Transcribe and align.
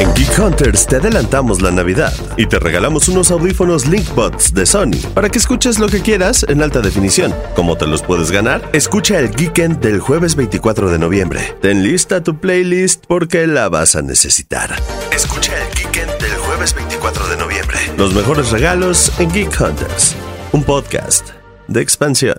En 0.00 0.14
Geek 0.14 0.38
Hunters 0.38 0.86
te 0.86 0.96
adelantamos 0.96 1.60
la 1.60 1.70
Navidad 1.70 2.14
y 2.38 2.46
te 2.46 2.58
regalamos 2.58 3.08
unos 3.08 3.30
audífonos 3.30 3.86
LinkBuds 3.86 4.54
de 4.54 4.64
Sony 4.64 4.96
para 5.12 5.28
que 5.28 5.36
escuches 5.36 5.78
lo 5.78 5.88
que 5.88 6.00
quieras 6.00 6.46
en 6.48 6.62
alta 6.62 6.80
definición. 6.80 7.34
¿Cómo 7.54 7.76
te 7.76 7.86
los 7.86 8.00
puedes 8.00 8.30
ganar? 8.30 8.62
Escucha 8.72 9.18
el 9.18 9.28
Geekend 9.28 9.80
del 9.80 10.00
jueves 10.00 10.36
24 10.36 10.88
de 10.88 10.98
noviembre. 10.98 11.54
Ten 11.60 11.82
lista 11.82 12.22
tu 12.22 12.38
playlist 12.40 13.04
porque 13.06 13.46
la 13.46 13.68
vas 13.68 13.94
a 13.94 14.00
necesitar. 14.00 14.74
Escucha 15.12 15.52
el 15.62 15.74
Geekend 15.74 16.18
del 16.18 16.36
jueves 16.38 16.74
24 16.74 17.28
de 17.28 17.36
noviembre. 17.36 17.78
Los 17.98 18.14
mejores 18.14 18.50
regalos 18.50 19.12
en 19.18 19.30
Geek 19.30 19.60
Hunters, 19.60 20.16
un 20.52 20.64
podcast 20.64 21.28
de 21.68 21.82
expansión. 21.82 22.38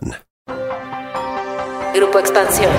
Grupo 1.94 2.18
Expansión. 2.18 2.72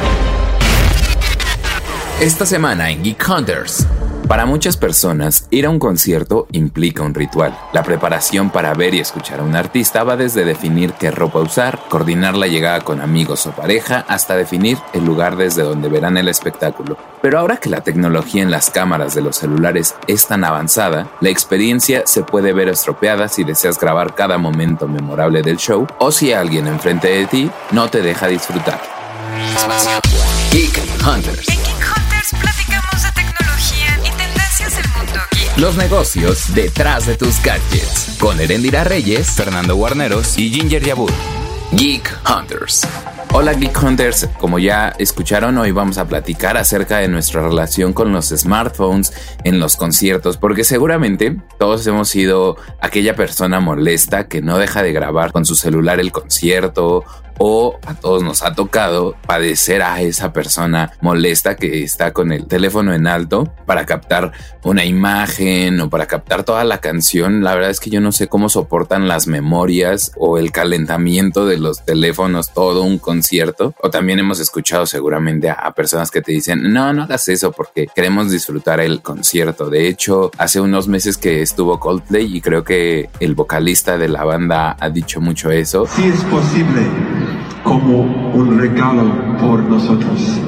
Esta 2.20 2.44
semana 2.46 2.90
en 2.90 3.04
Geek 3.04 3.28
Hunters. 3.28 3.86
Para 4.28 4.46
muchas 4.46 4.76
personas, 4.76 5.46
ir 5.50 5.66
a 5.66 5.70
un 5.70 5.78
concierto 5.78 6.46
implica 6.52 7.02
un 7.02 7.14
ritual. 7.14 7.56
La 7.72 7.82
preparación 7.82 8.50
para 8.50 8.72
ver 8.72 8.94
y 8.94 9.00
escuchar 9.00 9.40
a 9.40 9.42
un 9.42 9.56
artista 9.56 10.04
va 10.04 10.16
desde 10.16 10.44
definir 10.44 10.94
qué 10.94 11.10
ropa 11.10 11.40
usar, 11.40 11.80
coordinar 11.88 12.34
la 12.36 12.46
llegada 12.46 12.80
con 12.80 13.00
amigos 13.00 13.46
o 13.46 13.52
pareja, 13.52 14.04
hasta 14.08 14.36
definir 14.36 14.78
el 14.94 15.04
lugar 15.04 15.36
desde 15.36 15.62
donde 15.62 15.88
verán 15.88 16.16
el 16.16 16.28
espectáculo. 16.28 16.96
Pero 17.20 17.38
ahora 17.38 17.58
que 17.58 17.68
la 17.68 17.82
tecnología 17.82 18.42
en 18.42 18.50
las 18.50 18.70
cámaras 18.70 19.14
de 19.14 19.22
los 19.22 19.36
celulares 19.36 19.94
es 20.06 20.26
tan 20.26 20.44
avanzada, 20.44 21.08
la 21.20 21.28
experiencia 21.28 22.02
se 22.06 22.22
puede 22.22 22.52
ver 22.52 22.68
estropeada 22.68 23.28
si 23.28 23.44
deseas 23.44 23.78
grabar 23.78 24.14
cada 24.14 24.38
momento 24.38 24.88
memorable 24.88 25.42
del 25.42 25.58
show 25.58 25.86
o 25.98 26.10
si 26.10 26.32
alguien 26.32 26.68
enfrente 26.68 27.08
de 27.08 27.26
ti 27.26 27.50
no 27.70 27.88
te 27.88 28.00
deja 28.00 28.28
disfrutar. 28.28 28.80
Los 35.58 35.76
negocios 35.76 36.54
detrás 36.54 37.06
de 37.06 37.14
tus 37.14 37.42
gadgets. 37.42 38.16
Con 38.18 38.40
Erendira 38.40 38.84
Reyes, 38.84 39.32
Fernando 39.32 39.76
Guarneros 39.76 40.38
y 40.38 40.50
Ginger 40.50 40.82
Yabur. 40.82 41.12
Geek 41.72 42.10
Hunters. 42.26 42.88
Hola 43.34 43.52
Geek 43.52 43.82
Hunters, 43.82 44.28
como 44.40 44.58
ya 44.58 44.94
escucharon, 44.98 45.58
hoy 45.58 45.70
vamos 45.70 45.98
a 45.98 46.06
platicar 46.06 46.56
acerca 46.56 46.98
de 46.98 47.08
nuestra 47.08 47.42
relación 47.42 47.92
con 47.92 48.12
los 48.12 48.28
smartphones 48.28 49.12
en 49.44 49.60
los 49.60 49.76
conciertos, 49.76 50.38
porque 50.38 50.64
seguramente 50.64 51.36
todos 51.58 51.86
hemos 51.86 52.08
sido 52.08 52.56
aquella 52.80 53.14
persona 53.14 53.60
molesta 53.60 54.28
que 54.28 54.40
no 54.40 54.56
deja 54.56 54.82
de 54.82 54.92
grabar 54.92 55.32
con 55.32 55.44
su 55.44 55.54
celular 55.54 56.00
el 56.00 56.12
concierto 56.12 57.04
o 57.38 57.78
a 57.86 57.94
todos 57.94 58.22
nos 58.22 58.42
ha 58.42 58.54
tocado 58.54 59.16
padecer 59.26 59.82
a 59.82 60.00
esa 60.00 60.32
persona 60.32 60.92
molesta 61.00 61.56
que 61.56 61.82
está 61.82 62.12
con 62.12 62.32
el 62.32 62.46
teléfono 62.46 62.94
en 62.94 63.06
alto 63.06 63.52
para 63.66 63.86
captar 63.86 64.32
una 64.64 64.84
imagen 64.84 65.80
o 65.80 65.90
para 65.90 66.06
captar 66.06 66.44
toda 66.44 66.64
la 66.64 66.78
canción. 66.78 67.42
La 67.42 67.54
verdad 67.54 67.70
es 67.70 67.80
que 67.80 67.90
yo 67.90 68.00
no 68.00 68.12
sé 68.12 68.28
cómo 68.28 68.48
soportan 68.48 69.08
las 69.08 69.26
memorias 69.26 70.12
o 70.16 70.38
el 70.38 70.52
calentamiento 70.52 71.46
de 71.46 71.58
los 71.58 71.84
teléfonos 71.84 72.52
todo 72.52 72.82
un 72.82 72.98
concierto. 72.98 73.74
O 73.82 73.90
también 73.90 74.18
hemos 74.18 74.40
escuchado 74.40 74.86
seguramente 74.86 75.50
a, 75.50 75.72
personas 75.72 76.10
que 76.10 76.20
te 76.20 76.32
dicen, 76.32 76.72
no, 76.72 76.92
no 76.92 77.04
hagas 77.04 77.28
eso 77.28 77.50
porque 77.52 77.88
queremos 77.94 78.30
disfrutar 78.30 78.80
el 78.80 79.02
concierto. 79.02 79.70
De 79.70 79.88
hecho, 79.88 80.30
hace 80.38 80.60
unos 80.60 80.86
meses 80.86 81.16
que 81.16 81.42
estuvo 81.42 81.80
Coldplay 81.80 82.36
y 82.36 82.40
creo 82.40 82.62
que 82.62 83.08
el 83.20 83.34
vocalista 83.34 83.96
de 83.96 84.08
la 84.08 84.24
banda 84.24 84.76
ha 84.78 84.90
dicho 84.90 85.20
mucho 85.20 85.50
eso. 85.50 85.86
Sí 85.86 86.04
es 86.04 86.22
posible 86.24 86.82
como 87.62 88.32
un 88.34 88.58
regalo 88.58 89.36
por 89.38 89.62
nosotros. 89.62 90.40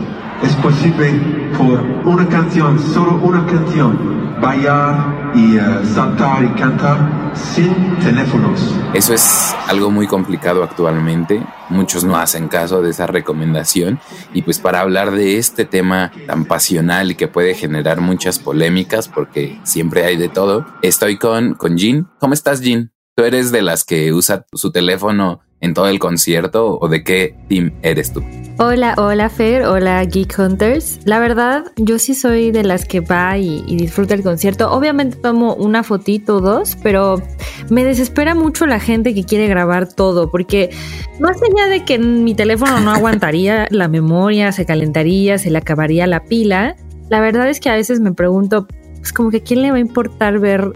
Es 0.42 0.54
posible 0.56 1.12
por 1.56 1.80
una 2.04 2.28
canción, 2.28 2.78
solo 2.78 3.20
una 3.22 3.46
canción, 3.46 4.40
bailar 4.40 5.32
y 5.34 5.56
eh, 5.56 5.60
saltar 5.94 6.44
y 6.44 6.48
cantar 6.60 7.32
sin 7.34 7.96
teléfonos. 7.98 8.74
Eso 8.92 9.14
es 9.14 9.54
algo 9.68 9.90
muy 9.90 10.06
complicado 10.06 10.62
actualmente. 10.62 11.42
Muchos 11.70 12.04
no 12.04 12.16
hacen 12.16 12.48
caso 12.48 12.82
de 12.82 12.90
esa 12.90 13.06
recomendación. 13.06 14.00
Y 14.32 14.42
pues 14.42 14.58
para 14.58 14.80
hablar 14.80 15.12
de 15.12 15.38
este 15.38 15.64
tema 15.64 16.12
tan 16.26 16.44
pasional 16.44 17.10
y 17.10 17.14
que 17.14 17.28
puede 17.28 17.54
generar 17.54 18.00
muchas 18.00 18.38
polémicas, 18.38 19.08
porque 19.08 19.58
siempre 19.62 20.04
hay 20.04 20.16
de 20.16 20.28
todo, 20.28 20.66
estoy 20.82 21.16
con, 21.16 21.54
con 21.54 21.76
Jean. 21.76 22.10
¿Cómo 22.18 22.34
estás, 22.34 22.60
Jean? 22.60 22.92
¿Tú 23.16 23.24
eres 23.24 23.52
de 23.52 23.62
las 23.62 23.84
que 23.84 24.12
usa 24.12 24.44
su 24.52 24.72
teléfono 24.72 25.40
en 25.64 25.74
todo 25.74 25.88
el 25.88 25.98
concierto 25.98 26.78
o 26.78 26.88
de 26.88 27.02
qué 27.02 27.34
team 27.48 27.72
eres 27.82 28.12
tú? 28.12 28.22
Hola, 28.58 28.94
hola 28.98 29.28
Fer, 29.30 29.64
hola 29.64 30.04
Geek 30.04 30.38
Hunters. 30.38 31.00
La 31.04 31.18
verdad, 31.18 31.72
yo 31.76 31.98
sí 31.98 32.14
soy 32.14 32.52
de 32.52 32.62
las 32.62 32.84
que 32.84 33.00
va 33.00 33.36
y, 33.36 33.64
y, 33.66 33.76
disfruta 33.76 34.14
el 34.14 34.22
concierto. 34.22 34.70
Obviamente 34.70 35.16
tomo 35.16 35.54
una 35.54 35.82
fotito 35.82 36.36
o 36.36 36.40
dos, 36.40 36.76
pero 36.80 37.20
me 37.68 37.82
desespera 37.82 38.36
mucho 38.36 38.66
la 38.66 38.78
gente 38.78 39.12
que 39.12 39.24
quiere 39.24 39.48
grabar 39.48 39.92
todo, 39.92 40.30
porque 40.30 40.70
más 41.18 41.36
allá 41.42 41.66
de 41.66 41.84
que 41.84 41.98
mi 41.98 42.34
teléfono 42.34 42.78
no 42.78 42.92
aguantaría 42.92 43.66
la 43.70 43.88
memoria, 43.88 44.52
se 44.52 44.64
calentaría, 44.64 45.38
se 45.38 45.50
le 45.50 45.58
acabaría 45.58 46.06
la 46.06 46.22
pila, 46.22 46.76
la 47.08 47.20
verdad 47.20 47.48
es 47.48 47.58
que 47.58 47.70
a 47.70 47.74
veces 47.74 48.00
me 48.00 48.12
pregunto, 48.12 48.68
pues 48.98 49.12
como 49.12 49.30
que 49.30 49.42
quién 49.42 49.62
le 49.62 49.70
va 49.70 49.78
a 49.78 49.80
importar 49.80 50.38
ver 50.38 50.72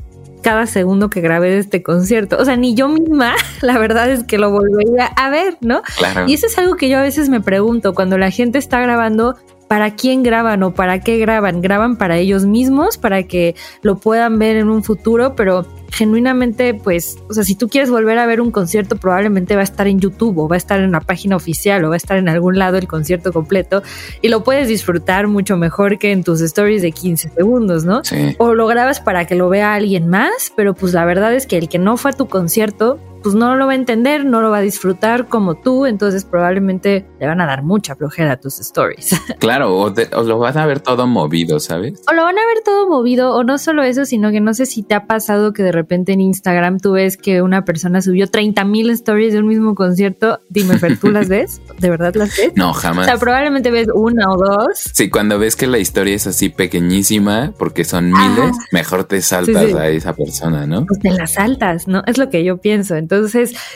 cada 0.49 0.67
segundo 0.67 1.11
que 1.11 1.21
grabé 1.21 1.51
de 1.51 1.59
este 1.59 1.83
concierto. 1.83 2.39
O 2.39 2.45
sea, 2.47 2.57
ni 2.57 2.75
yo 2.75 2.89
misma, 2.89 3.35
la 3.61 3.79
verdad 3.79 4.09
es 4.09 4.25
que 4.25 4.39
lo 4.39 4.51
volvería 4.51 5.05
a 5.05 5.29
ver, 5.29 5.59
¿no? 5.61 5.83
Claro. 5.99 6.25
Y 6.27 6.33
eso 6.33 6.47
es 6.47 6.57
algo 6.57 6.77
que 6.77 6.89
yo 6.89 6.97
a 6.97 7.03
veces 7.03 7.29
me 7.29 7.43
pregunto, 7.43 7.93
cuando 7.93 8.17
la 8.17 8.31
gente 8.31 8.57
está 8.57 8.81
grabando, 8.81 9.37
¿para 9.69 9.95
quién 9.95 10.23
graban 10.23 10.63
o 10.63 10.75
para 10.75 11.01
qué 11.01 11.19
graban? 11.19 11.61
¿Graban 11.61 11.97
para 11.97 12.17
ellos 12.17 12.47
mismos, 12.47 12.99
para 12.99 13.23
que 13.25 13.55
lo 13.83 13.99
puedan 13.99 14.39
ver 14.39 14.57
en 14.57 14.71
un 14.71 14.83
futuro? 14.83 15.37
Pero 15.37 15.67
genuinamente, 15.91 16.75
pues, 16.75 17.19
o 17.29 17.35
sea, 17.35 17.45
si 17.45 17.55
tú 17.55 17.69
quieres 17.69 17.91
volver 17.91 18.19
a 18.19 18.27
ver 18.27 18.41
un 18.41 18.51
concierto, 18.51 18.97
probablemente 18.97 19.55
va 19.55 19.61
a 19.61 19.65
estar 19.65 19.87
en 19.87 20.01
YouTube 20.01 20.39
o 20.39 20.49
va 20.49 20.57
a 20.57 20.59
estar 20.59 20.81
en 20.81 20.89
una 20.89 21.01
página 21.01 21.37
oficial 21.37 21.85
o 21.85 21.89
va 21.89 21.95
a 21.95 21.97
estar 21.97 22.17
en 22.17 22.29
algún 22.29 22.59
lado 22.59 22.77
el 22.77 22.89
concierto 22.89 23.33
completo 23.33 23.83
y 24.23 24.29
lo 24.29 24.43
puedes 24.43 24.69
disfrutar 24.69 25.29
mucho 25.29 25.57
mejor 25.57 25.99
que 25.99 26.13
en 26.13 26.25
tus 26.25 26.41
stories 26.41 26.83
de 26.83 26.93
15 26.93 27.31
segundos, 27.31 27.85
¿no? 27.85 28.05
Sí. 28.05 28.37
O 28.39 28.55
lo 28.55 28.67
grabas 28.67 29.01
para 29.01 29.27
que 29.27 29.35
lo 29.35 29.49
vea 29.49 29.75
alguien 29.75 30.09
más, 30.09 30.53
pero 30.57 30.75
pues 30.75 30.95
la 30.95 31.05
verdad 31.05 31.35
es 31.35 31.47
que 31.47 31.59
el 31.59 31.69
que 31.69 31.79
no 31.79 31.97
fue 31.97 32.11
a 32.13 32.15
tu 32.15 32.27
concierto, 32.27 32.99
pues 33.29 33.37
no 33.37 33.57
lo 33.57 33.67
va 33.67 33.73
a 33.73 33.75
entender, 33.75 34.25
no 34.25 34.41
lo 34.41 34.49
va 34.49 34.57
a 34.57 34.63
disfrutar 34.63 35.29
como 35.29 35.55
tú, 35.55 35.85
entonces 35.85 36.25
probablemente 36.25 37.07
le 37.21 37.27
van 37.27 37.43
a 37.43 37.47
dar 37.47 37.63
mucha 37.63 37.95
flojera 37.95 38.33
a 38.33 38.37
tus 38.41 38.59
stories. 38.59 39.15
Claro, 39.39 39.77
o, 39.77 39.93
te, 39.93 40.09
o, 40.15 40.23
lo 40.23 40.39
van 40.39 40.57
a 40.59 40.67
ver 40.67 40.81
todo 40.81 41.07
movido, 41.07 41.61
¿sabes? 41.61 42.03
O 42.11 42.13
lo 42.13 42.23
van 42.25 42.39
a 42.39 42.47
ver 42.47 42.63
todo 42.65 42.89
movido, 42.89 43.35
o 43.35 43.45
no 43.45 43.59
solo 43.59 43.83
eso, 43.83 44.05
sino 44.05 44.31
que 44.31 44.41
no 44.41 44.53
sé 44.55 44.67
si 44.67 44.83
te 44.83 44.95
ha 44.95 45.07
pasado 45.07 45.53
que 45.53 45.63
de 45.63 45.71
repente 45.71 46.13
en 46.13 46.21
Instagram 46.21 46.79
tú 46.81 46.93
ves 46.93 47.17
que 47.17 47.43
una 47.43 47.65
persona 47.65 48.01
subió 48.01 48.29
30 48.29 48.65
mil 48.65 48.91
stories 48.91 49.35
de 49.35 49.41
un 49.41 49.47
mismo 49.47 49.75
concierto. 49.75 50.41
Dime, 50.49 50.79
Fer, 50.79 50.99
¿tú 50.99 51.11
las 51.11 51.29
ves? 51.29 51.61
¿De 51.79 51.91
verdad 51.91 52.15
las 52.15 52.37
ves? 52.37 52.53
No, 52.57 52.73
jamás. 52.73 53.07
O 53.07 53.11
sea, 53.11 53.19
probablemente 53.19 53.71
ves 53.71 53.89
una 53.95 54.31
o 54.31 54.39
dos. 54.39 54.91
Sí, 54.93 55.11
cuando 55.11 55.39
ves 55.39 55.55
que 55.55 55.67
la 55.67 55.79
historia 55.79 56.15
es 56.17 56.27
así 56.27 56.49
pequeñísima, 56.49 57.53
porque 57.59 57.85
son 57.85 58.07
miles, 58.07 58.51
Ajá. 58.51 58.67
mejor 58.73 59.05
te 59.05 59.21
saltas 59.21 59.67
sí, 59.67 59.73
sí. 59.73 59.79
a 59.79 59.89
esa 59.89 60.15
persona, 60.15 60.67
¿no? 60.67 60.87
Pues 60.87 61.01
te 61.01 61.11
las 61.11 61.35
saltas, 61.35 61.87
¿no? 61.87 62.03
Es 62.07 62.19
lo 62.19 62.31
que 62.31 62.43
yo 62.43 62.57
pienso. 62.57 62.97
Entonces, 62.97 63.18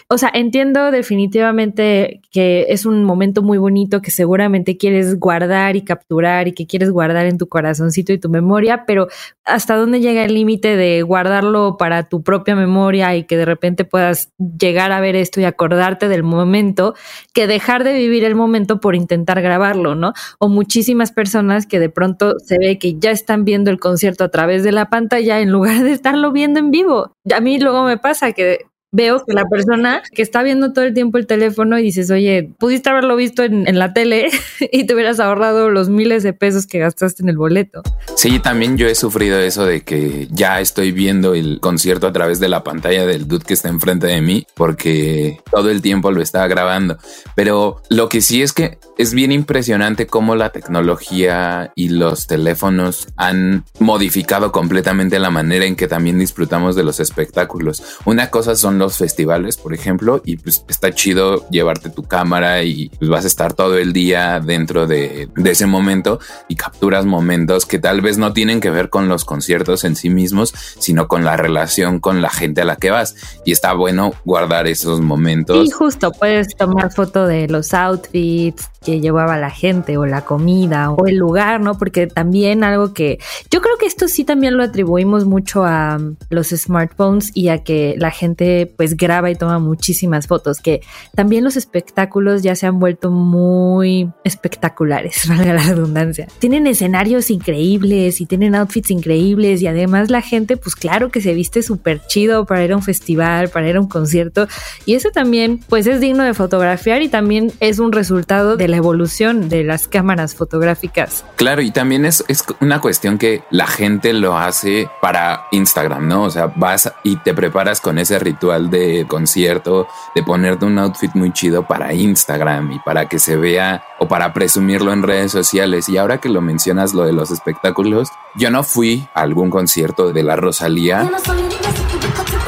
o 0.08 0.18
sea, 0.18 0.30
entiendo 0.32 0.90
definitivamente 0.90 2.20
que 2.30 2.66
es 2.68 2.86
un 2.86 3.04
momento 3.04 3.42
muy 3.42 3.58
bonito 3.58 4.00
que 4.00 4.10
seguramente 4.10 4.76
quieres 4.76 5.18
guardar 5.18 5.76
y 5.76 5.82
capturar 5.82 6.48
y 6.48 6.52
que 6.52 6.66
quieres 6.66 6.90
guardar 6.90 7.26
en 7.26 7.38
tu 7.38 7.48
corazoncito 7.48 8.12
y 8.12 8.18
tu 8.18 8.28
memoria, 8.28 8.84
pero 8.86 9.08
hasta 9.44 9.76
dónde 9.76 10.00
llega 10.00 10.24
el 10.24 10.34
límite 10.34 10.76
de 10.76 11.02
guardarlo 11.02 11.76
para 11.76 12.08
tu 12.08 12.22
propia 12.22 12.54
memoria 12.54 13.14
y 13.16 13.24
que 13.24 13.36
de 13.36 13.44
repente 13.44 13.84
puedas 13.84 14.32
llegar 14.38 14.92
a 14.92 15.00
ver 15.00 15.16
esto 15.16 15.40
y 15.40 15.44
acordarte 15.44 16.08
del 16.08 16.22
momento, 16.22 16.94
que 17.32 17.46
dejar 17.46 17.84
de 17.84 17.94
vivir 17.94 18.24
el 18.24 18.34
momento 18.34 18.80
por 18.80 18.94
intentar 18.94 19.42
grabarlo, 19.42 19.94
¿no? 19.94 20.12
O 20.38 20.48
muchísimas 20.48 21.12
personas 21.12 21.66
que 21.66 21.80
de 21.80 21.90
pronto 21.90 22.38
se 22.38 22.58
ve 22.58 22.78
que 22.78 22.98
ya 22.98 23.10
están 23.10 23.44
viendo 23.44 23.70
el 23.70 23.80
concierto 23.80 24.24
a 24.24 24.28
través 24.28 24.62
de 24.62 24.72
la 24.72 24.88
pantalla 24.90 25.40
en 25.40 25.50
lugar 25.50 25.82
de 25.82 25.92
estarlo 25.92 26.32
viendo 26.32 26.60
en 26.60 26.70
vivo. 26.70 27.12
A 27.34 27.40
mí 27.40 27.58
luego 27.58 27.84
me 27.84 27.98
pasa 27.98 28.32
que 28.32 28.66
veo 28.92 29.24
que 29.24 29.32
la 29.32 29.46
persona 29.46 30.02
que 30.12 30.20
está 30.20 30.42
viendo 30.42 30.74
todo 30.74 30.84
el 30.84 30.92
tiempo 30.92 31.16
el 31.16 31.26
teléfono 31.26 31.78
y 31.78 31.82
dices, 31.82 32.10
oye, 32.10 32.50
pudiste 32.58 32.90
haberlo 32.90 33.16
visto 33.16 33.42
en, 33.42 33.66
en, 33.66 33.78
la 33.78 33.94
tele 33.94 34.30
y 34.70 34.84
te 34.84 34.94
hubieras 34.94 35.18
ahorrado 35.18 35.70
los 35.70 35.88
miles 35.88 36.22
de 36.22 36.34
pesos 36.34 36.66
que 36.66 36.78
gastaste 36.78 37.22
en 37.22 37.30
el 37.30 37.38
boleto. 37.38 37.82
Sí, 38.16 38.38
también 38.38 38.76
yo 38.76 38.86
he 38.86 38.94
sufrido 38.94 39.38
eso 39.40 39.64
de 39.64 39.80
que 39.80 40.28
ya 40.30 40.60
estoy 40.60 40.92
viendo 40.92 41.34
el 41.34 41.58
concierto 41.60 42.06
a 42.06 42.12
través 42.12 42.38
de 42.38 42.48
la 42.48 42.62
pantalla 42.62 43.06
del 43.06 43.26
dude 43.26 43.44
que 43.46 43.54
está 43.54 43.70
enfrente 43.70 44.06
de 44.06 44.20
mí 44.20 44.46
porque 44.54 45.40
todo 45.50 45.70
el 45.70 45.80
tiempo 45.80 46.10
lo 46.10 46.20
estaba 46.20 46.46
grabando. 46.46 46.98
Pero 47.34 47.80
lo 47.88 48.10
que 48.10 48.20
sí 48.20 48.42
es 48.42 48.52
que 48.52 48.78
es 48.98 49.14
bien 49.14 49.32
impresionante 49.32 50.06
cómo 50.06 50.36
la 50.36 50.50
tecnología 50.50 51.72
y 51.74 51.88
los 51.88 52.26
teléfonos 52.26 53.08
han 53.16 53.64
modificado 53.78 54.52
completamente 54.52 55.18
la 55.18 55.30
manera 55.30 55.64
en 55.64 55.76
que 55.76 55.88
también 55.88 56.18
disfrutamos 56.18 56.76
de 56.76 56.84
los 56.84 57.00
espectáculos. 57.00 57.82
Una 58.04 58.28
cosa 58.28 58.54
son 58.54 58.81
los 58.82 58.98
festivales, 58.98 59.56
por 59.56 59.74
ejemplo, 59.74 60.20
y 60.24 60.36
pues 60.36 60.64
está 60.68 60.92
chido 60.92 61.48
llevarte 61.50 61.88
tu 61.88 62.02
cámara 62.02 62.62
y 62.62 62.88
pues 62.98 63.08
vas 63.08 63.24
a 63.24 63.28
estar 63.28 63.54
todo 63.54 63.78
el 63.78 63.92
día 63.92 64.40
dentro 64.40 64.86
de, 64.86 65.28
de 65.34 65.50
ese 65.50 65.66
momento 65.66 66.18
y 66.48 66.56
capturas 66.56 67.06
momentos 67.06 67.64
que 67.64 67.78
tal 67.78 68.00
vez 68.00 68.18
no 68.18 68.32
tienen 68.32 68.60
que 68.60 68.70
ver 68.70 68.90
con 68.90 69.08
los 69.08 69.24
conciertos 69.24 69.84
en 69.84 69.94
sí 69.94 70.10
mismos, 70.10 70.52
sino 70.78 71.06
con 71.08 71.24
la 71.24 71.36
relación 71.36 72.00
con 72.00 72.20
la 72.20 72.30
gente 72.30 72.62
a 72.62 72.64
la 72.64 72.76
que 72.76 72.90
vas. 72.90 73.14
Y 73.44 73.52
está 73.52 73.72
bueno 73.72 74.12
guardar 74.24 74.66
esos 74.66 75.00
momentos. 75.00 75.66
Y 75.66 75.70
justo 75.70 76.10
puedes 76.12 76.54
tomar 76.56 76.92
foto 76.92 77.26
de 77.26 77.48
los 77.48 77.72
outfits 77.74 78.71
que 78.82 79.00
llevaba 79.00 79.38
la 79.38 79.50
gente 79.50 79.96
o 79.96 80.06
la 80.06 80.24
comida 80.24 80.90
o 80.90 81.06
el 81.06 81.16
lugar, 81.16 81.60
¿no? 81.60 81.78
Porque 81.78 82.06
también 82.06 82.64
algo 82.64 82.92
que 82.92 83.18
yo 83.50 83.60
creo 83.60 83.76
que 83.78 83.86
esto 83.86 84.08
sí 84.08 84.24
también 84.24 84.56
lo 84.56 84.62
atribuimos 84.62 85.24
mucho 85.24 85.64
a 85.64 85.96
um, 85.98 86.16
los 86.30 86.48
smartphones 86.48 87.30
y 87.34 87.48
a 87.48 87.62
que 87.64 87.94
la 87.98 88.10
gente 88.10 88.72
pues 88.76 88.96
graba 88.96 89.30
y 89.30 89.34
toma 89.34 89.58
muchísimas 89.58 90.26
fotos, 90.26 90.58
que 90.58 90.82
también 91.14 91.44
los 91.44 91.56
espectáculos 91.56 92.42
ya 92.42 92.54
se 92.54 92.66
han 92.66 92.78
vuelto 92.78 93.10
muy 93.10 94.10
espectaculares, 94.24 95.22
valga 95.28 95.54
la 95.54 95.62
redundancia. 95.62 96.26
Tienen 96.38 96.66
escenarios 96.66 97.30
increíbles 97.30 98.20
y 98.20 98.26
tienen 98.26 98.54
outfits 98.54 98.90
increíbles 98.90 99.62
y 99.62 99.66
además 99.66 100.10
la 100.10 100.22
gente 100.22 100.56
pues 100.56 100.74
claro 100.74 101.10
que 101.10 101.20
se 101.20 101.34
viste 101.34 101.62
súper 101.62 102.00
chido 102.06 102.46
para 102.46 102.64
ir 102.64 102.72
a 102.72 102.76
un 102.76 102.82
festival, 102.82 103.48
para 103.48 103.68
ir 103.68 103.76
a 103.76 103.80
un 103.80 103.88
concierto 103.88 104.46
y 104.86 104.94
eso 104.94 105.10
también 105.10 105.60
pues 105.68 105.86
es 105.86 106.00
digno 106.00 106.24
de 106.24 106.34
fotografiar 106.34 107.02
y 107.02 107.08
también 107.08 107.52
es 107.60 107.78
un 107.78 107.92
resultado 107.92 108.56
de 108.56 108.68
la 108.72 108.78
evolución 108.78 109.50
de 109.50 109.64
las 109.64 109.86
cámaras 109.86 110.34
fotográficas. 110.34 111.26
Claro, 111.36 111.60
y 111.60 111.70
también 111.70 112.06
es, 112.06 112.24
es 112.26 112.42
una 112.60 112.80
cuestión 112.80 113.18
que 113.18 113.44
la 113.50 113.66
gente 113.66 114.14
lo 114.14 114.38
hace 114.38 114.88
para 115.02 115.44
Instagram, 115.52 116.08
¿no? 116.08 116.24
O 116.24 116.30
sea, 116.30 116.46
vas 116.56 116.90
y 117.04 117.16
te 117.16 117.34
preparas 117.34 117.82
con 117.82 117.98
ese 117.98 118.18
ritual 118.18 118.70
de 118.70 119.04
concierto, 119.06 119.86
de 120.14 120.22
ponerte 120.22 120.64
un 120.64 120.78
outfit 120.78 121.14
muy 121.14 121.32
chido 121.34 121.66
para 121.66 121.92
Instagram 121.92 122.72
y 122.72 122.78
para 122.78 123.08
que 123.08 123.18
se 123.18 123.36
vea 123.36 123.84
o 123.98 124.08
para 124.08 124.32
presumirlo 124.32 124.92
en 124.92 125.02
redes 125.02 125.32
sociales. 125.32 125.90
Y 125.90 125.98
ahora 125.98 126.18
que 126.18 126.30
lo 126.30 126.40
mencionas, 126.40 126.94
lo 126.94 127.04
de 127.04 127.12
los 127.12 127.30
espectáculos, 127.30 128.08
yo 128.36 128.50
no 128.50 128.62
fui 128.62 129.06
a 129.14 129.20
algún 129.20 129.50
concierto 129.50 130.14
de 130.14 130.22
la 130.22 130.36
Rosalía 130.36 131.10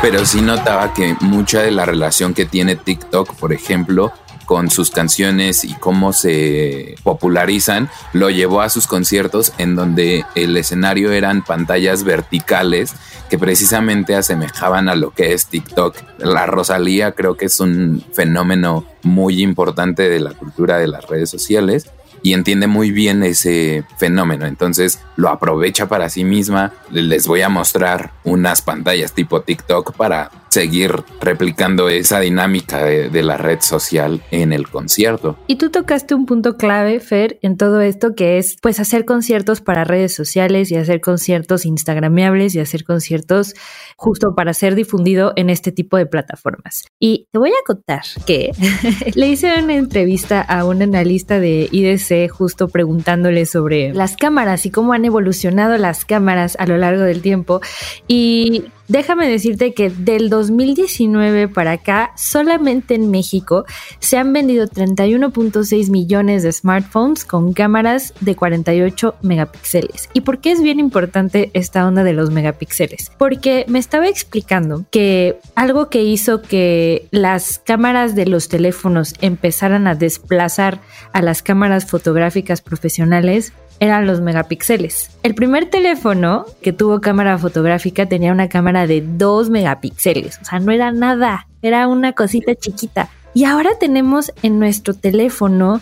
pero 0.05 0.27
sí 0.27 0.43
notaba 0.43 0.93
que 0.93 1.17
mucha 1.20 1.62
de 1.62 1.70
la 1.70 1.87
relación 1.87 2.35
que 2.35 2.44
tiene 2.44 2.77
TikTok, 2.77 3.35
por 3.37 3.55
ejemplo, 3.55 4.12
con 4.44 4.70
sus 4.70 4.91
canciones 4.91 5.64
y 5.64 5.75
cómo 5.75 6.12
se 6.12 6.94
popularizan, 7.02 7.88
lo 8.12 8.31
llevó 8.31 8.61
a 8.61 8.69
sus 8.69 8.87
conciertos 8.87 9.52
en 9.58 9.76
donde 9.76 10.25
el 10.35 10.56
escenario 10.56 11.12
eran 11.12 11.44
pantallas 11.44 12.05
verticales 12.05 12.94
que 13.29 13.38
precisamente 13.38 14.14
asemejaban 14.14 14.88
a 14.88 14.94
lo 14.94 15.11
que 15.11 15.32
es 15.32 15.46
TikTok. 15.46 15.96
La 16.19 16.46
Rosalía 16.46 17.12
creo 17.12 17.37
que 17.37 17.46
es 17.46 17.58
un 17.61 18.05
fenómeno 18.12 18.85
muy 19.02 19.43
importante 19.43 20.08
de 20.08 20.20
la 20.20 20.32
cultura 20.32 20.79
de 20.79 20.88
las 20.88 21.06
redes 21.06 21.31
sociales 21.31 21.91
y 22.25 22.32
entiende 22.32 22.67
muy 22.67 22.91
bien 22.91 23.23
ese 23.23 23.85
fenómeno. 23.99 24.46
Entonces 24.46 24.99
lo 25.17 25.29
aprovecha 25.29 25.88
para 25.88 26.08
sí 26.08 26.25
misma. 26.25 26.73
Les 26.91 27.26
voy 27.26 27.43
a 27.43 27.50
mostrar 27.50 28.12
unas 28.25 28.62
pantallas 28.62 29.12
tipo 29.12 29.43
TikTok 29.43 29.94
para 29.94 30.31
seguir 30.55 31.03
replicando 31.21 31.89
esa 31.89 32.21
dinámica 32.21 32.85
de, 32.85 33.23
la 33.25 33.37
red 33.37 33.61
social 33.61 34.23
en 34.31 34.53
el 34.53 34.69
concierto. 34.69 35.37
Y 35.49 35.56
tú 35.56 35.71
tocaste 35.71 36.15
un 36.15 36.27
punto 36.27 36.56
clave, 36.56 37.01
Fer, 37.01 37.39
en 37.43 37.56
todo 37.56 37.81
esto 37.81 38.15
que 38.15 38.39
es 38.39 38.56
pues 38.62 38.79
hacer 38.79 39.05
conciertos 39.05 39.61
para 39.61 39.83
redes 39.83 40.15
sociales 40.15 40.71
y 40.71 40.77
hacer 40.77 41.01
conciertos 41.01 41.67
instagramiables 41.67 42.55
y 42.55 42.61
hacer 42.61 42.85
conciertos 42.85 43.55
justo 43.97 44.37
para 44.37 44.55
ser 44.55 44.77
difundido 44.77 45.33
en 45.35 45.51
este 45.51 45.73
tipo 45.73 45.97
de 45.97 46.06
plataformas. 46.06 46.85
Y 47.01 47.27
te 47.33 47.39
voy 47.39 47.51
a 47.51 47.65
contar 47.67 48.03
que 48.25 48.53
le 49.15 49.27
hice 49.27 49.53
una 49.61 49.75
entrevista 49.75 50.41
a 50.41 50.65
un 50.65 50.83
analista 50.83 51.41
de 51.41 51.69
IDC 51.73 52.31
justo 52.31 52.69
preguntándole 52.69 53.47
sobre 53.47 53.93
las 53.93 54.17
cámaras 54.17 54.67
y 54.67 54.71
cómo 54.71 54.93
han 54.93 55.05
evolucionado 55.05 55.79
las 55.79 56.05
cámaras 56.05 56.56
a 56.61 56.67
lo 56.67 56.77
largo 56.77 57.03
del 57.03 57.23
tiempo 57.23 57.61
y 58.06 58.65
Déjame 58.89 59.29
decirte 59.29 59.73
que 59.73 59.89
del 59.89 60.29
2019 60.29 61.49
para 61.49 61.73
acá, 61.73 62.13
solamente 62.17 62.95
en 62.95 63.11
México 63.11 63.65
se 63.99 64.19
han 64.19 64.33
vendido 64.33 64.67
31.6 64.67 65.91
millones 65.91 66.43
de 66.43 66.53
smartphones 66.53 67.25
con 67.25 67.55
cámaras 67.55 68.13
de 68.21 68.37
48 68.37 69.15
megapíxeles. 69.23 70.11
¿Y 70.13 70.21
por 70.21 70.41
qué 70.41 70.53
es 70.53 70.63
bien 70.63 70.81
importante 70.81 71.51
esta 71.55 71.87
onda 71.87 72.05
de 72.05 72.13
los 72.13 72.31
megapíxeles? 72.31 73.11
Porque 73.17 73.65
me 73.69 73.79
estaba 73.79 74.07
explicando 74.07 74.85
que 74.91 75.39
algo 75.55 75.89
que 75.89 76.03
hizo 76.03 76.43
que 76.43 77.09
las 77.11 77.59
cámaras 77.59 78.15
de 78.15 78.27
los 78.27 78.49
teléfonos 78.49 79.15
empezaran 79.23 79.87
a 79.87 79.95
desplazar 79.95 80.81
a 81.13 81.23
las 81.23 81.43
cámaras 81.43 81.87
fotográficas 81.87 82.61
profesionales 82.61 83.53
eran 83.81 84.06
los 84.06 84.21
megapíxeles. 84.21 85.11
El 85.23 85.35
primer 85.35 85.71
teléfono 85.71 86.47
que 86.62 86.73
tuvo 86.73 87.00
cámara 87.00 87.38
fotográfica 87.38 88.06
tenía 88.06 88.32
una 88.32 88.49
cámara 88.49 88.87
de 88.87 89.03
2 89.06 89.50
megapíxeles, 89.50 90.38
o 90.41 90.44
sea, 90.44 90.61
no 90.61 90.73
era 90.73 90.93
nada, 90.93 91.47
era 91.62 91.88
una 91.88 92.12
cosita 92.12 92.55
chiquita. 92.55 93.09
Y 93.35 93.44
ahora 93.44 93.71
tenemos 93.81 94.32
en 94.43 94.59
nuestro 94.59 94.94
teléfono 94.94 95.81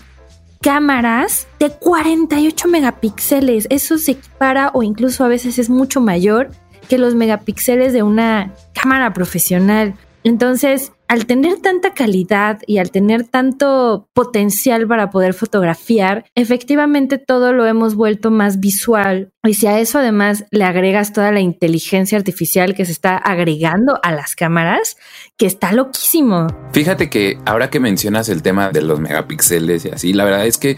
cámaras 0.62 1.48
de 1.58 1.70
48 1.70 2.68
megapíxeles. 2.68 3.66
Eso 3.68 3.98
se 3.98 4.12
equipara 4.12 4.70
o 4.72 4.82
incluso 4.82 5.24
a 5.24 5.28
veces 5.28 5.58
es 5.58 5.68
mucho 5.68 6.00
mayor 6.00 6.50
que 6.88 6.98
los 6.98 7.14
megapíxeles 7.14 7.92
de 7.92 8.02
una 8.02 8.52
cámara 8.72 9.12
profesional. 9.12 9.94
Entonces, 10.24 10.92
al 11.08 11.26
tener 11.26 11.58
tanta 11.58 11.92
calidad 11.92 12.60
y 12.66 12.78
al 12.78 12.90
tener 12.90 13.24
tanto 13.24 14.08
potencial 14.14 14.86
para 14.86 15.10
poder 15.10 15.34
fotografiar, 15.34 16.24
efectivamente 16.34 17.18
todo 17.18 17.52
lo 17.52 17.66
hemos 17.66 17.94
vuelto 17.96 18.30
más 18.30 18.60
visual. 18.60 19.32
Y 19.44 19.54
si 19.54 19.66
a 19.66 19.78
eso 19.78 19.98
además 19.98 20.44
le 20.50 20.64
agregas 20.64 21.12
toda 21.12 21.32
la 21.32 21.40
inteligencia 21.40 22.16
artificial 22.16 22.74
que 22.74 22.84
se 22.84 22.92
está 22.92 23.16
agregando 23.16 23.98
a 24.02 24.12
las 24.12 24.34
cámaras, 24.34 24.96
que 25.36 25.46
está 25.46 25.72
loquísimo. 25.72 26.46
Fíjate 26.72 27.10
que 27.10 27.38
ahora 27.44 27.68
que 27.68 27.80
mencionas 27.80 28.28
el 28.28 28.42
tema 28.42 28.70
de 28.70 28.82
los 28.82 29.00
megapíxeles 29.00 29.84
y 29.84 29.88
así, 29.90 30.12
la 30.12 30.24
verdad 30.24 30.46
es 30.46 30.56
que 30.56 30.76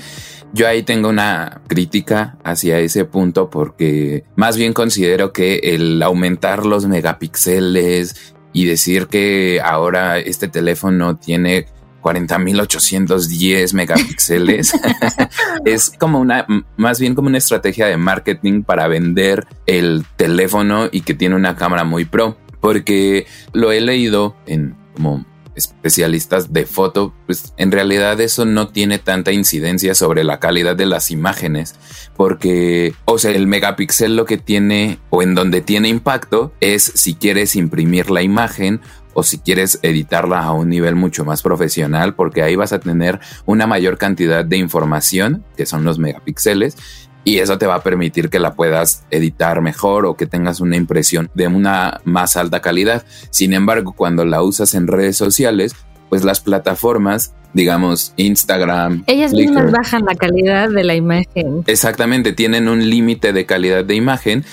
yo 0.53 0.69
ahí 0.69 0.85
tengo 0.85 1.09
una 1.09 1.63
crítica 1.67 2.39
hacia 2.45 2.79
ese 2.79 3.05
punto 3.05 3.51
porque 3.51 4.25
más 4.37 4.57
bien 4.57 4.73
considero 4.73 5.33
que 5.33 5.57
el 5.57 6.01
aumentar 6.03 6.65
los 6.65 6.87
megapíxeles 6.87 8.34
y 8.55 8.65
decir 8.65 9.09
que 9.09 9.61
ahora 9.63 10.19
este 10.19 10.49
teléfono 10.49 11.19
tiene 11.19 11.67
40.810 12.03 13.75
megapíxeles 13.75 14.73
es 15.65 15.91
como 15.99 16.21
una, 16.21 16.47
más 16.77 17.01
bien 17.01 17.15
como 17.15 17.29
una 17.29 17.39
estrategia 17.39 17.87
de 17.87 17.97
marketing 17.97 18.63
para 18.63 18.89
vender 18.89 19.47
el 19.67 20.05
teléfono 20.17 20.89
y 20.93 21.01
que 21.01 21.15
tiene 21.15 21.35
una 21.35 21.57
cámara 21.57 21.85
muy 21.85 22.07
pro. 22.07 22.39
Porque 22.61 23.27
lo 23.53 23.73
he 23.73 23.81
leído 23.83 24.37
en 24.47 24.75
como 24.95 25.27
especialistas 25.55 26.53
de 26.53 26.67
foto, 26.67 27.15
pues 27.27 27.55
en 27.57 27.73
realidad 27.73 28.21
eso 28.21 28.45
no 28.45 28.69
tiene 28.69 28.99
tanta 28.99 29.33
incidencia 29.33 29.95
sobre 29.95 30.25
la 30.25 30.41
calidad 30.41 30.77
de 30.77 30.87
las 30.87 31.11
imágenes, 31.11 31.75
porque, 32.17 32.95
o 33.05 33.19
sea, 33.19 33.31
el 33.33 33.47
megapíxel 33.47 34.17
lo 34.17 34.25
que 34.25 34.39
tiene 34.39 34.99
o 35.11 35.23
en 35.23 35.35
donde 35.35 35.61
tiene 35.61 35.89
impacto 35.89 36.53
es 36.61 36.83
si 36.95 37.15
quieres 37.15 37.57
imprimir 37.57 38.11
la 38.11 38.23
imagen 38.23 38.81
o 39.15 39.23
si 39.23 39.39
quieres 39.39 39.79
editarla 39.83 40.43
a 40.43 40.53
un 40.53 40.69
nivel 40.69 40.97
mucho 40.97 41.25
más 41.25 41.41
profesional, 41.43 42.15
porque 42.15 42.43
ahí 42.43 42.57
vas 42.57 42.73
a 42.73 42.81
tener 42.81 43.21
una 43.47 43.67
mayor 43.67 43.97
cantidad 43.97 44.45
de 44.45 44.57
información, 44.57 45.45
que 45.57 45.67
son 45.67 45.85
los 45.85 45.99
megapíxeles, 45.99 46.77
y 47.25 47.39
eso 47.39 47.59
te 47.59 47.67
va 47.67 47.77
a 47.77 47.83
permitir 47.83 48.29
que 48.29 48.39
la 48.39 48.55
puedas 48.55 49.05
editar 49.11 49.61
mejor 49.63 50.07
o 50.07 50.17
que 50.17 50.27
tengas 50.27 50.61
una 50.61 50.77
impresión 50.77 51.31
de 51.35 51.49
una 51.49 52.01
más 52.05 52.37
alta 52.37 52.61
calidad. 52.61 53.05
Sin 53.31 53.55
embargo, 53.55 53.95
cuando 53.97 54.25
la 54.25 54.43
usas 54.43 54.75
en 54.75 54.87
redes 54.87 55.17
sociales, 55.17 55.75
pues 56.11 56.23
las 56.23 56.41
plataformas, 56.41 57.35
digamos 57.55 58.13
Instagram, 58.17 59.05
ellas 59.07 59.33
mismas 59.33 59.73
bajan 59.73 60.05
la 60.05 60.15
calidad 60.15 60.69
de 60.69 60.85
la 60.85 60.95
imagen. 60.95 61.65
Exactamente, 61.67 62.33
tienen 62.33 62.69
un 62.69 62.89
límite 62.89 63.33
de 63.33 63.47
calidad 63.47 63.85
de 63.85 63.95
imagen 63.95 64.45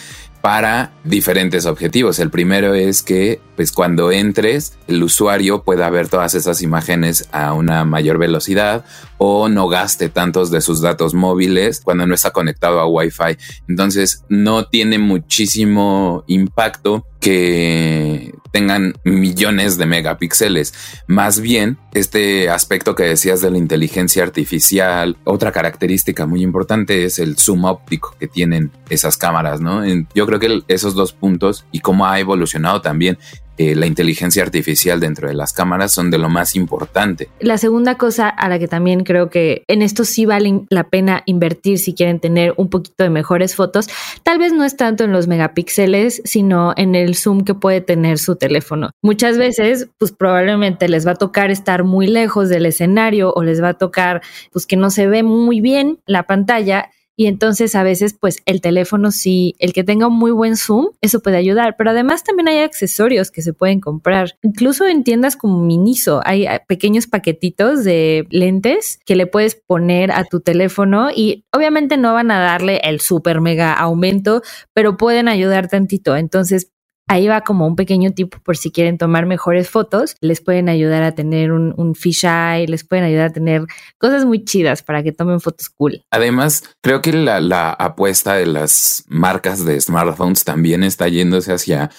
para 0.41 0.91
diferentes 1.03 1.65
objetivos. 1.65 2.19
El 2.19 2.31
primero 2.31 2.73
es 2.73 3.03
que, 3.03 3.39
pues 3.55 3.71
cuando 3.71 4.11
entres, 4.11 4.77
el 4.87 5.03
usuario 5.03 5.63
pueda 5.63 5.89
ver 5.89 6.07
todas 6.09 6.33
esas 6.33 6.61
imágenes 6.61 7.29
a 7.31 7.53
una 7.53 7.85
mayor 7.85 8.17
velocidad 8.17 8.83
o 9.17 9.49
no 9.49 9.67
gaste 9.67 10.09
tantos 10.09 10.49
de 10.49 10.61
sus 10.61 10.81
datos 10.81 11.13
móviles 11.13 11.81
cuando 11.81 12.07
no 12.07 12.15
está 12.15 12.31
conectado 12.31 12.79
a 12.79 12.87
Wi-Fi. 12.87 13.37
Entonces, 13.67 14.23
no 14.29 14.65
tiene 14.65 14.97
muchísimo 14.97 16.23
impacto 16.27 17.05
que 17.21 18.33
tengan 18.51 18.95
millones 19.05 19.77
de 19.77 19.85
megapíxeles. 19.85 20.73
Más 21.07 21.39
bien, 21.39 21.77
este 21.93 22.49
aspecto 22.49 22.95
que 22.95 23.03
decías 23.03 23.41
de 23.41 23.51
la 23.51 23.57
inteligencia 23.57 24.23
artificial, 24.23 25.17
otra 25.23 25.51
característica 25.51 26.25
muy 26.25 26.41
importante 26.41 27.05
es 27.05 27.19
el 27.19 27.37
zoom 27.37 27.65
óptico 27.65 28.15
que 28.19 28.27
tienen 28.27 28.71
esas 28.89 29.17
cámaras, 29.17 29.61
¿no? 29.61 29.83
Yo 30.13 30.25
creo 30.25 30.39
que 30.39 30.63
esos 30.67 30.95
dos 30.95 31.13
puntos 31.13 31.65
y 31.71 31.79
cómo 31.79 32.07
ha 32.07 32.19
evolucionado 32.19 32.81
también 32.81 33.17
eh, 33.61 33.75
la 33.75 33.85
inteligencia 33.85 34.41
artificial 34.41 34.99
dentro 34.99 35.27
de 35.27 35.35
las 35.35 35.53
cámaras 35.53 35.91
son 35.91 36.09
de 36.09 36.17
lo 36.17 36.29
más 36.29 36.55
importante. 36.55 37.29
La 37.39 37.59
segunda 37.59 37.95
cosa 37.95 38.27
a 38.27 38.49
la 38.49 38.57
que 38.57 38.67
también 38.67 39.03
creo 39.03 39.29
que 39.29 39.63
en 39.67 39.83
esto 39.83 40.03
sí 40.03 40.25
vale 40.25 40.61
la 40.69 40.85
pena 40.85 41.21
invertir 41.27 41.77
si 41.77 41.93
quieren 41.93 42.19
tener 42.19 42.55
un 42.57 42.71
poquito 42.71 43.03
de 43.03 43.11
mejores 43.11 43.55
fotos, 43.55 43.87
tal 44.23 44.39
vez 44.39 44.51
no 44.51 44.63
es 44.63 44.77
tanto 44.77 45.03
en 45.03 45.11
los 45.11 45.27
megapíxeles, 45.27 46.23
sino 46.25 46.73
en 46.75 46.95
el 46.95 47.15
zoom 47.15 47.43
que 47.43 47.53
puede 47.53 47.81
tener 47.81 48.17
su 48.17 48.35
teléfono. 48.35 48.89
Muchas 49.03 49.37
veces, 49.37 49.89
pues 49.99 50.11
probablemente 50.11 50.89
les 50.89 51.05
va 51.05 51.11
a 51.11 51.15
tocar 51.15 51.51
estar 51.51 51.83
muy 51.83 52.07
lejos 52.07 52.49
del 52.49 52.65
escenario 52.65 53.31
o 53.31 53.43
les 53.43 53.61
va 53.61 53.69
a 53.69 53.73
tocar, 53.75 54.23
pues 54.51 54.65
que 54.65 54.75
no 54.75 54.89
se 54.89 55.05
ve 55.05 55.21
muy 55.21 55.61
bien 55.61 55.99
la 56.07 56.23
pantalla 56.23 56.89
y 57.15 57.27
entonces 57.27 57.75
a 57.75 57.83
veces 57.83 58.15
pues 58.19 58.37
el 58.45 58.61
teléfono 58.61 59.11
sí, 59.11 59.55
el 59.59 59.73
que 59.73 59.83
tenga 59.83 60.07
un 60.07 60.17
muy 60.17 60.31
buen 60.31 60.57
zoom, 60.57 60.87
eso 61.01 61.21
puede 61.21 61.37
ayudar, 61.37 61.75
pero 61.77 61.91
además 61.91 62.23
también 62.23 62.47
hay 62.47 62.59
accesorios 62.59 63.31
que 63.31 63.41
se 63.41 63.53
pueden 63.53 63.79
comprar. 63.79 64.37
Incluso 64.41 64.87
en 64.87 65.03
tiendas 65.03 65.35
como 65.35 65.63
Miniso 65.63 66.21
hay 66.25 66.47
pequeños 66.67 67.07
paquetitos 67.07 67.83
de 67.83 68.27
lentes 68.29 68.99
que 69.05 69.15
le 69.15 69.27
puedes 69.27 69.55
poner 69.55 70.11
a 70.11 70.23
tu 70.23 70.39
teléfono 70.39 71.09
y 71.15 71.45
obviamente 71.51 71.97
no 71.97 72.13
van 72.13 72.31
a 72.31 72.39
darle 72.39 72.81
el 72.83 73.01
super 73.01 73.41
mega 73.41 73.73
aumento, 73.73 74.41
pero 74.73 74.97
pueden 74.97 75.27
ayudar 75.27 75.67
tantito. 75.67 76.15
Entonces 76.15 76.71
Ahí 77.11 77.27
va 77.27 77.41
como 77.41 77.67
un 77.67 77.75
pequeño 77.75 78.13
tip 78.13 78.35
por 78.41 78.55
si 78.55 78.71
quieren 78.71 78.97
tomar 78.97 79.25
mejores 79.25 79.69
fotos. 79.69 80.15
Les 80.21 80.39
pueden 80.39 80.69
ayudar 80.69 81.03
a 81.03 81.11
tener 81.11 81.51
un, 81.51 81.73
un 81.75 81.93
fisheye, 81.93 82.67
les 82.69 82.85
pueden 82.85 83.03
ayudar 83.03 83.25
a 83.25 83.33
tener 83.33 83.63
cosas 83.97 84.23
muy 84.23 84.45
chidas 84.45 84.81
para 84.81 85.03
que 85.03 85.11
tomen 85.11 85.41
fotos 85.41 85.67
cool. 85.71 86.05
Además, 86.09 86.63
creo 86.81 87.01
que 87.01 87.11
la, 87.11 87.41
la 87.41 87.71
apuesta 87.71 88.35
de 88.35 88.45
las 88.45 89.03
marcas 89.09 89.65
de 89.65 89.81
smartphones 89.81 90.45
también 90.45 90.85
está 90.85 91.09
yéndose 91.09 91.51
hacia 91.51 91.89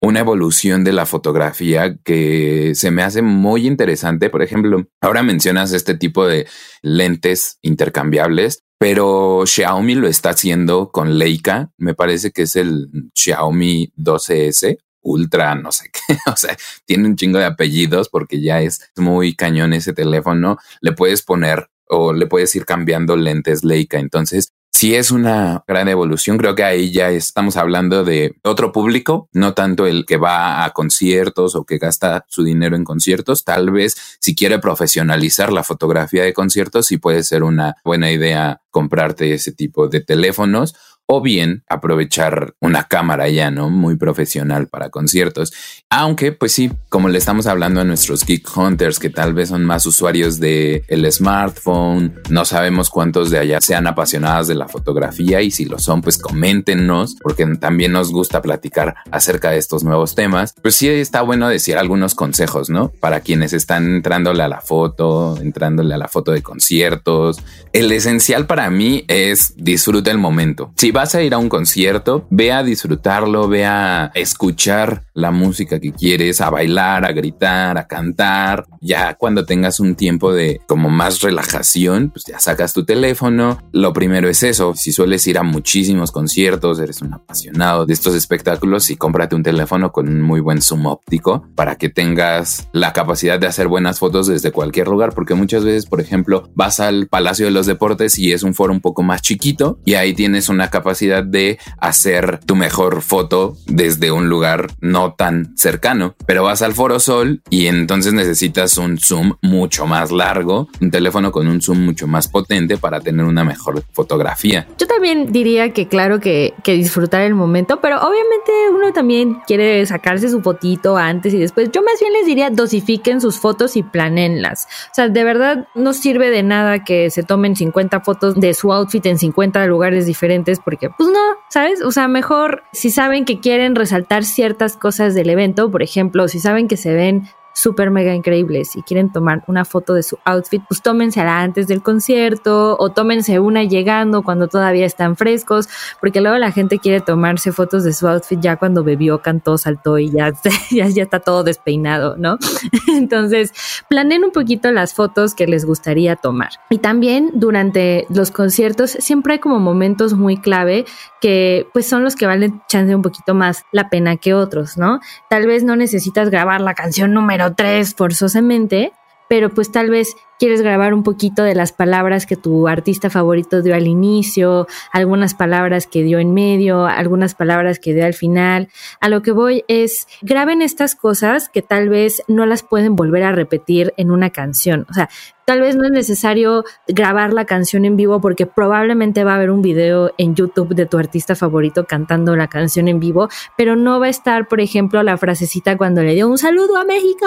una 0.00 0.20
evolución 0.20 0.84
de 0.84 0.94
la 0.94 1.04
fotografía 1.04 1.98
que 2.02 2.72
se 2.74 2.90
me 2.90 3.02
hace 3.02 3.20
muy 3.20 3.66
interesante. 3.66 4.30
Por 4.30 4.40
ejemplo, 4.40 4.86
ahora 5.02 5.22
mencionas 5.22 5.74
este 5.74 5.98
tipo 5.98 6.26
de 6.26 6.46
lentes 6.80 7.58
intercambiables 7.60 8.61
pero 8.82 9.44
Xiaomi 9.46 9.94
lo 9.94 10.08
está 10.08 10.30
haciendo 10.30 10.90
con 10.90 11.16
Leica. 11.16 11.70
Me 11.76 11.94
parece 11.94 12.32
que 12.32 12.42
es 12.42 12.56
el 12.56 12.88
Xiaomi 13.14 13.92
12S 13.96 14.76
Ultra, 15.02 15.54
no 15.54 15.70
sé 15.70 15.84
qué. 15.92 16.16
O 16.32 16.34
sea, 16.34 16.56
tiene 16.84 17.06
un 17.06 17.14
chingo 17.14 17.38
de 17.38 17.44
apellidos 17.44 18.08
porque 18.08 18.42
ya 18.42 18.60
es 18.60 18.90
muy 18.96 19.36
cañón 19.36 19.72
ese 19.72 19.92
teléfono. 19.92 20.58
Le 20.80 20.90
puedes 20.90 21.22
poner 21.22 21.68
o 21.86 22.12
le 22.12 22.26
puedes 22.26 22.56
ir 22.56 22.64
cambiando 22.64 23.14
lentes 23.14 23.62
Leica. 23.62 24.00
Entonces, 24.00 24.52
si 24.72 24.94
es 24.94 25.10
una 25.10 25.62
gran 25.66 25.88
evolución. 25.88 26.38
Creo 26.38 26.54
que 26.54 26.64
ahí 26.64 26.90
ya 26.90 27.10
estamos 27.10 27.56
hablando 27.56 28.04
de 28.04 28.34
otro 28.42 28.72
público, 28.72 29.28
no 29.32 29.54
tanto 29.54 29.86
el 29.86 30.06
que 30.06 30.16
va 30.16 30.64
a 30.64 30.70
conciertos 30.70 31.54
o 31.54 31.64
que 31.64 31.78
gasta 31.78 32.24
su 32.28 32.42
dinero 32.42 32.74
en 32.74 32.84
conciertos. 32.84 33.44
Tal 33.44 33.70
vez 33.70 33.96
si 34.18 34.34
quiere 34.34 34.58
profesionalizar 34.58 35.52
la 35.52 35.62
fotografía 35.62 36.24
de 36.24 36.32
conciertos, 36.32 36.86
sí 36.86 36.96
puede 36.96 37.22
ser 37.22 37.42
una 37.42 37.76
buena 37.84 38.10
idea 38.10 38.60
comprarte 38.70 39.34
ese 39.34 39.52
tipo 39.52 39.86
de 39.86 40.00
teléfonos 40.00 40.74
o 41.06 41.20
bien 41.20 41.64
aprovechar 41.68 42.54
una 42.60 42.84
cámara 42.84 43.28
ya, 43.28 43.50
¿no? 43.50 43.70
Muy 43.70 43.96
profesional 43.96 44.68
para 44.68 44.90
conciertos. 44.90 45.52
Aunque, 45.90 46.32
pues 46.32 46.52
sí, 46.52 46.70
como 46.88 47.08
le 47.08 47.18
estamos 47.18 47.46
hablando 47.46 47.80
a 47.80 47.84
nuestros 47.84 48.24
Geek 48.24 48.56
Hunters, 48.56 48.98
que 48.98 49.10
tal 49.10 49.34
vez 49.34 49.50
son 49.50 49.64
más 49.64 49.84
usuarios 49.84 50.40
de 50.40 50.84
el 50.88 51.10
smartphone, 51.12 52.20
no 52.30 52.44
sabemos 52.44 52.88
cuántos 52.88 53.30
de 53.30 53.38
allá 53.38 53.60
sean 53.60 53.86
apasionados 53.86 54.48
de 54.48 54.54
la 54.54 54.68
fotografía 54.68 55.42
y 55.42 55.50
si 55.50 55.64
lo 55.64 55.78
son, 55.78 56.00
pues 56.00 56.18
coméntenos, 56.18 57.16
porque 57.22 57.44
también 57.56 57.92
nos 57.92 58.10
gusta 58.10 58.40
platicar 58.40 58.94
acerca 59.10 59.50
de 59.50 59.58
estos 59.58 59.84
nuevos 59.84 60.14
temas. 60.14 60.54
Pues 60.62 60.76
sí 60.76 60.88
está 60.88 61.22
bueno 61.22 61.48
decir 61.48 61.76
algunos 61.76 62.14
consejos, 62.14 62.70
¿no? 62.70 62.90
Para 63.00 63.20
quienes 63.20 63.52
están 63.52 63.96
entrándole 63.96 64.42
a 64.42 64.48
la 64.48 64.60
foto, 64.60 65.36
entrándole 65.40 65.94
a 65.94 65.98
la 65.98 66.08
foto 66.08 66.32
de 66.32 66.42
conciertos. 66.42 67.38
El 67.72 67.92
esencial 67.92 68.46
para 68.46 68.70
mí 68.70 69.04
es 69.08 69.54
disfruta 69.56 70.10
el 70.10 70.18
momento. 70.18 70.72
Vas 70.92 71.14
a 71.14 71.22
ir 71.22 71.32
a 71.32 71.38
un 71.38 71.48
concierto, 71.48 72.26
ve 72.28 72.52
a 72.52 72.62
disfrutarlo, 72.62 73.48
ve 73.48 73.64
a 73.64 74.12
escuchar 74.14 75.04
la 75.14 75.30
música 75.30 75.80
que 75.80 75.90
quieres, 75.90 76.42
a 76.42 76.50
bailar, 76.50 77.06
a 77.06 77.12
gritar, 77.12 77.78
a 77.78 77.86
cantar. 77.86 78.66
Ya 78.82 79.14
cuando 79.14 79.46
tengas 79.46 79.80
un 79.80 79.94
tiempo 79.94 80.34
de 80.34 80.60
como 80.66 80.90
más 80.90 81.22
relajación, 81.22 82.10
pues 82.10 82.26
ya 82.26 82.38
sacas 82.38 82.74
tu 82.74 82.84
teléfono. 82.84 83.58
Lo 83.72 83.94
primero 83.94 84.28
es 84.28 84.42
eso. 84.42 84.74
Si 84.76 84.92
sueles 84.92 85.26
ir 85.26 85.38
a 85.38 85.42
muchísimos 85.42 86.12
conciertos, 86.12 86.78
eres 86.78 87.00
un 87.00 87.14
apasionado 87.14 87.86
de 87.86 87.94
estos 87.94 88.14
espectáculos 88.14 88.90
y 88.90 88.96
cómprate 88.96 89.34
un 89.34 89.42
teléfono 89.42 89.92
con 89.92 90.08
un 90.08 90.20
muy 90.20 90.40
buen 90.40 90.60
zoom 90.60 90.84
óptico 90.84 91.48
para 91.54 91.76
que 91.76 91.88
tengas 91.88 92.68
la 92.72 92.92
capacidad 92.92 93.40
de 93.40 93.46
hacer 93.46 93.66
buenas 93.66 93.98
fotos 93.98 94.26
desde 94.26 94.52
cualquier 94.52 94.88
lugar. 94.88 95.14
Porque 95.14 95.34
muchas 95.34 95.64
veces, 95.64 95.86
por 95.86 96.02
ejemplo, 96.02 96.50
vas 96.54 96.80
al 96.80 97.06
Palacio 97.06 97.46
de 97.46 97.52
los 97.52 97.64
Deportes 97.64 98.18
y 98.18 98.32
es 98.32 98.42
un 98.42 98.52
foro 98.52 98.74
un 98.74 98.82
poco 98.82 99.02
más 99.02 99.22
chiquito 99.22 99.78
y 99.86 99.94
ahí 99.94 100.12
tienes 100.12 100.50
una 100.50 100.68
capacidad 100.68 100.81
capacidad 100.82 101.22
de 101.22 101.58
hacer 101.78 102.40
tu 102.44 102.56
mejor 102.56 103.02
foto 103.02 103.56
desde 103.66 104.10
un 104.10 104.28
lugar 104.28 104.66
no 104.80 105.14
tan 105.14 105.56
cercano. 105.56 106.16
Pero 106.26 106.42
vas 106.42 106.60
al 106.62 106.74
Foro 106.74 106.98
Sol 106.98 107.40
y 107.50 107.68
entonces 107.68 108.12
necesitas 108.12 108.76
un 108.78 108.98
zoom 108.98 109.34
mucho 109.42 109.86
más 109.86 110.10
largo, 110.10 110.68
un 110.80 110.90
teléfono 110.90 111.30
con 111.30 111.46
un 111.46 111.62
zoom 111.62 111.84
mucho 111.84 112.08
más 112.08 112.26
potente 112.26 112.78
para 112.78 113.00
tener 113.00 113.24
una 113.24 113.44
mejor 113.44 113.84
fotografía. 113.92 114.66
Yo 114.76 114.88
también 114.88 115.30
diría 115.30 115.72
que 115.72 115.86
claro 115.86 116.18
que, 116.18 116.54
que 116.64 116.72
disfrutar 116.72 117.22
el 117.22 117.34
momento, 117.34 117.80
pero 117.80 117.98
obviamente 117.98 118.52
uno 118.74 118.92
también 118.92 119.38
quiere 119.46 119.86
sacarse 119.86 120.28
su 120.28 120.42
fotito 120.42 120.96
antes 120.96 121.32
y 121.32 121.38
después. 121.38 121.70
Yo 121.72 121.82
más 121.82 122.00
bien 122.00 122.12
les 122.12 122.26
diría 122.26 122.50
dosifiquen 122.50 123.20
sus 123.20 123.38
fotos 123.38 123.76
y 123.76 123.84
planenlas. 123.84 124.66
O 124.90 124.94
sea, 124.94 125.08
de 125.08 125.22
verdad 125.22 125.68
no 125.76 125.92
sirve 125.92 126.30
de 126.30 126.42
nada 126.42 126.82
que 126.82 127.10
se 127.10 127.22
tomen 127.22 127.54
50 127.54 128.00
fotos 128.00 128.34
de 128.34 128.54
su 128.54 128.72
outfit 128.72 129.04
en 129.06 129.18
50 129.18 129.64
lugares 129.66 130.06
diferentes 130.06 130.58
porque 130.58 130.71
pues 130.76 131.10
no, 131.10 131.20
¿sabes? 131.48 131.82
O 131.82 131.92
sea, 131.92 132.08
mejor 132.08 132.64
si 132.72 132.90
saben 132.90 133.24
que 133.24 133.40
quieren 133.40 133.74
resaltar 133.74 134.24
ciertas 134.24 134.76
cosas 134.76 135.14
del 135.14 135.30
evento, 135.30 135.70
por 135.70 135.82
ejemplo, 135.82 136.28
si 136.28 136.40
saben 136.40 136.68
que 136.68 136.76
se 136.76 136.94
ven 136.94 137.28
súper 137.52 137.90
mega 137.90 138.14
increíbles 138.14 138.76
y 138.76 138.82
quieren 138.82 139.12
tomar 139.12 139.42
una 139.46 139.64
foto 139.64 139.94
de 139.94 140.02
su 140.02 140.18
outfit, 140.24 140.62
pues 140.68 140.82
tómensela 140.82 141.40
antes 141.40 141.66
del 141.68 141.82
concierto 141.82 142.76
o 142.78 142.90
tómense 142.90 143.38
una 143.38 143.64
llegando 143.64 144.22
cuando 144.22 144.48
todavía 144.48 144.86
están 144.86 145.16
frescos, 145.16 145.68
porque 146.00 146.20
luego 146.20 146.38
la 146.38 146.52
gente 146.52 146.78
quiere 146.78 147.00
tomarse 147.00 147.52
fotos 147.52 147.84
de 147.84 147.92
su 147.92 148.08
outfit 148.08 148.40
ya 148.40 148.56
cuando 148.56 148.84
bebió, 148.84 149.22
cantó, 149.22 149.58
saltó 149.58 149.98
y 149.98 150.10
ya, 150.10 150.32
ya, 150.70 150.88
ya 150.88 151.02
está 151.02 151.20
todo 151.20 151.44
despeinado, 151.44 152.16
¿no? 152.16 152.38
Entonces, 152.88 153.52
planeen 153.88 154.24
un 154.24 154.30
poquito 154.30 154.70
las 154.70 154.94
fotos 154.94 155.34
que 155.34 155.46
les 155.46 155.64
gustaría 155.64 156.16
tomar. 156.16 156.50
Y 156.70 156.78
también 156.78 157.30
durante 157.34 158.06
los 158.08 158.30
conciertos 158.30 158.90
siempre 158.90 159.34
hay 159.34 159.38
como 159.38 159.58
momentos 159.58 160.14
muy 160.14 160.36
clave 160.36 160.84
que 161.20 161.68
pues 161.72 161.86
son 161.86 162.02
los 162.02 162.16
que 162.16 162.26
valen 162.26 162.60
chance 162.68 162.94
un 162.94 163.02
poquito 163.02 163.34
más 163.34 163.64
la 163.70 163.88
pena 163.90 164.16
que 164.16 164.34
otros, 164.34 164.76
¿no? 164.76 165.00
Tal 165.28 165.46
vez 165.46 165.62
no 165.62 165.76
necesitas 165.76 166.30
grabar 166.30 166.60
la 166.60 166.74
canción 166.74 167.12
número 167.12 167.41
tres 167.50 167.94
forzosamente, 167.94 168.92
pero 169.28 169.50
pues 169.50 169.72
tal 169.72 169.90
vez 169.90 170.14
quieres 170.42 170.60
grabar 170.60 170.92
un 170.92 171.04
poquito 171.04 171.44
de 171.44 171.54
las 171.54 171.70
palabras 171.70 172.26
que 172.26 172.34
tu 172.34 172.66
artista 172.66 173.10
favorito 173.10 173.62
dio 173.62 173.76
al 173.76 173.86
inicio, 173.86 174.66
algunas 174.92 175.34
palabras 175.34 175.86
que 175.86 176.02
dio 176.02 176.18
en 176.18 176.34
medio, 176.34 176.84
algunas 176.84 177.36
palabras 177.36 177.78
que 177.78 177.94
dio 177.94 178.04
al 178.04 178.12
final. 178.12 178.66
A 179.00 179.08
lo 179.08 179.22
que 179.22 179.30
voy 179.30 179.62
es, 179.68 180.08
graben 180.20 180.60
estas 180.60 180.96
cosas 180.96 181.48
que 181.48 181.62
tal 181.62 181.88
vez 181.88 182.24
no 182.26 182.44
las 182.44 182.64
pueden 182.64 182.96
volver 182.96 183.22
a 183.22 183.30
repetir 183.30 183.94
en 183.96 184.10
una 184.10 184.30
canción. 184.30 184.84
O 184.90 184.94
sea, 184.94 185.08
Tal 185.44 185.60
vez 185.60 185.74
no 185.74 185.84
es 185.84 185.90
necesario 185.90 186.64
grabar 186.86 187.32
la 187.32 187.44
canción 187.44 187.84
en 187.84 187.96
vivo 187.96 188.20
porque 188.20 188.46
probablemente 188.46 189.24
va 189.24 189.32
a 189.32 189.34
haber 189.34 189.50
un 189.50 189.60
video 189.60 190.12
en 190.16 190.36
YouTube 190.36 190.74
de 190.74 190.86
tu 190.86 190.98
artista 190.98 191.34
favorito 191.34 191.84
cantando 191.84 192.36
la 192.36 192.46
canción 192.46 192.86
en 192.86 193.00
vivo, 193.00 193.28
pero 193.56 193.74
no 193.74 193.98
va 193.98 194.06
a 194.06 194.10
estar, 194.10 194.46
por 194.46 194.60
ejemplo, 194.60 195.02
la 195.02 195.18
frasecita 195.18 195.76
cuando 195.76 196.02
le 196.02 196.14
dio 196.14 196.28
un 196.28 196.38
saludo 196.38 196.76
a 196.76 196.84
México 196.84 197.26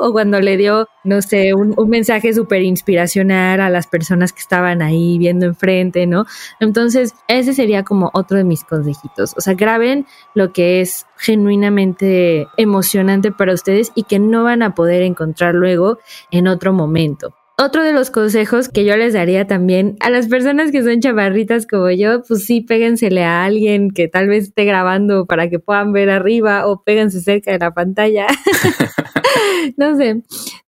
o 0.00 0.12
cuando 0.12 0.40
le 0.40 0.58
dio, 0.58 0.88
no 1.04 1.22
sé, 1.22 1.54
un, 1.54 1.74
mensaje 1.88 2.34
súper 2.38 2.62
inspiracional 2.62 3.60
a 3.60 3.68
las 3.68 3.88
personas 3.88 4.32
que 4.32 4.38
estaban 4.38 4.80
ahí 4.80 5.18
viendo 5.18 5.44
enfrente, 5.44 6.06
¿no? 6.06 6.24
Entonces, 6.60 7.14
ese 7.26 7.52
sería 7.52 7.82
como 7.82 8.10
otro 8.14 8.36
de 8.36 8.44
mis 8.44 8.62
consejitos. 8.62 9.34
O 9.36 9.40
sea, 9.40 9.54
graben 9.54 10.06
lo 10.34 10.52
que 10.52 10.80
es 10.80 11.04
genuinamente 11.16 12.46
emocionante 12.56 13.32
para 13.32 13.54
ustedes 13.54 13.90
y 13.96 14.04
que 14.04 14.20
no 14.20 14.44
van 14.44 14.62
a 14.62 14.76
poder 14.76 15.02
encontrar 15.02 15.56
luego 15.56 15.98
en 16.30 16.46
otro 16.46 16.72
momento. 16.72 17.34
Otro 17.60 17.82
de 17.82 17.92
los 17.92 18.12
consejos 18.12 18.68
que 18.68 18.84
yo 18.84 18.96
les 18.96 19.14
daría 19.14 19.48
también 19.48 19.96
a 19.98 20.10
las 20.10 20.28
personas 20.28 20.70
que 20.70 20.84
son 20.84 21.00
chavarritas 21.00 21.66
como 21.66 21.90
yo, 21.90 22.22
pues 22.22 22.46
sí, 22.46 22.60
péguensele 22.60 23.24
a 23.24 23.44
alguien 23.44 23.90
que 23.90 24.06
tal 24.06 24.28
vez 24.28 24.44
esté 24.44 24.64
grabando 24.64 25.26
para 25.26 25.50
que 25.50 25.58
puedan 25.58 25.92
ver 25.92 26.08
arriba 26.08 26.68
o 26.68 26.84
péguense 26.84 27.20
cerca 27.20 27.50
de 27.50 27.58
la 27.58 27.74
pantalla. 27.74 28.28
no 29.76 29.96
sé. 29.96 30.22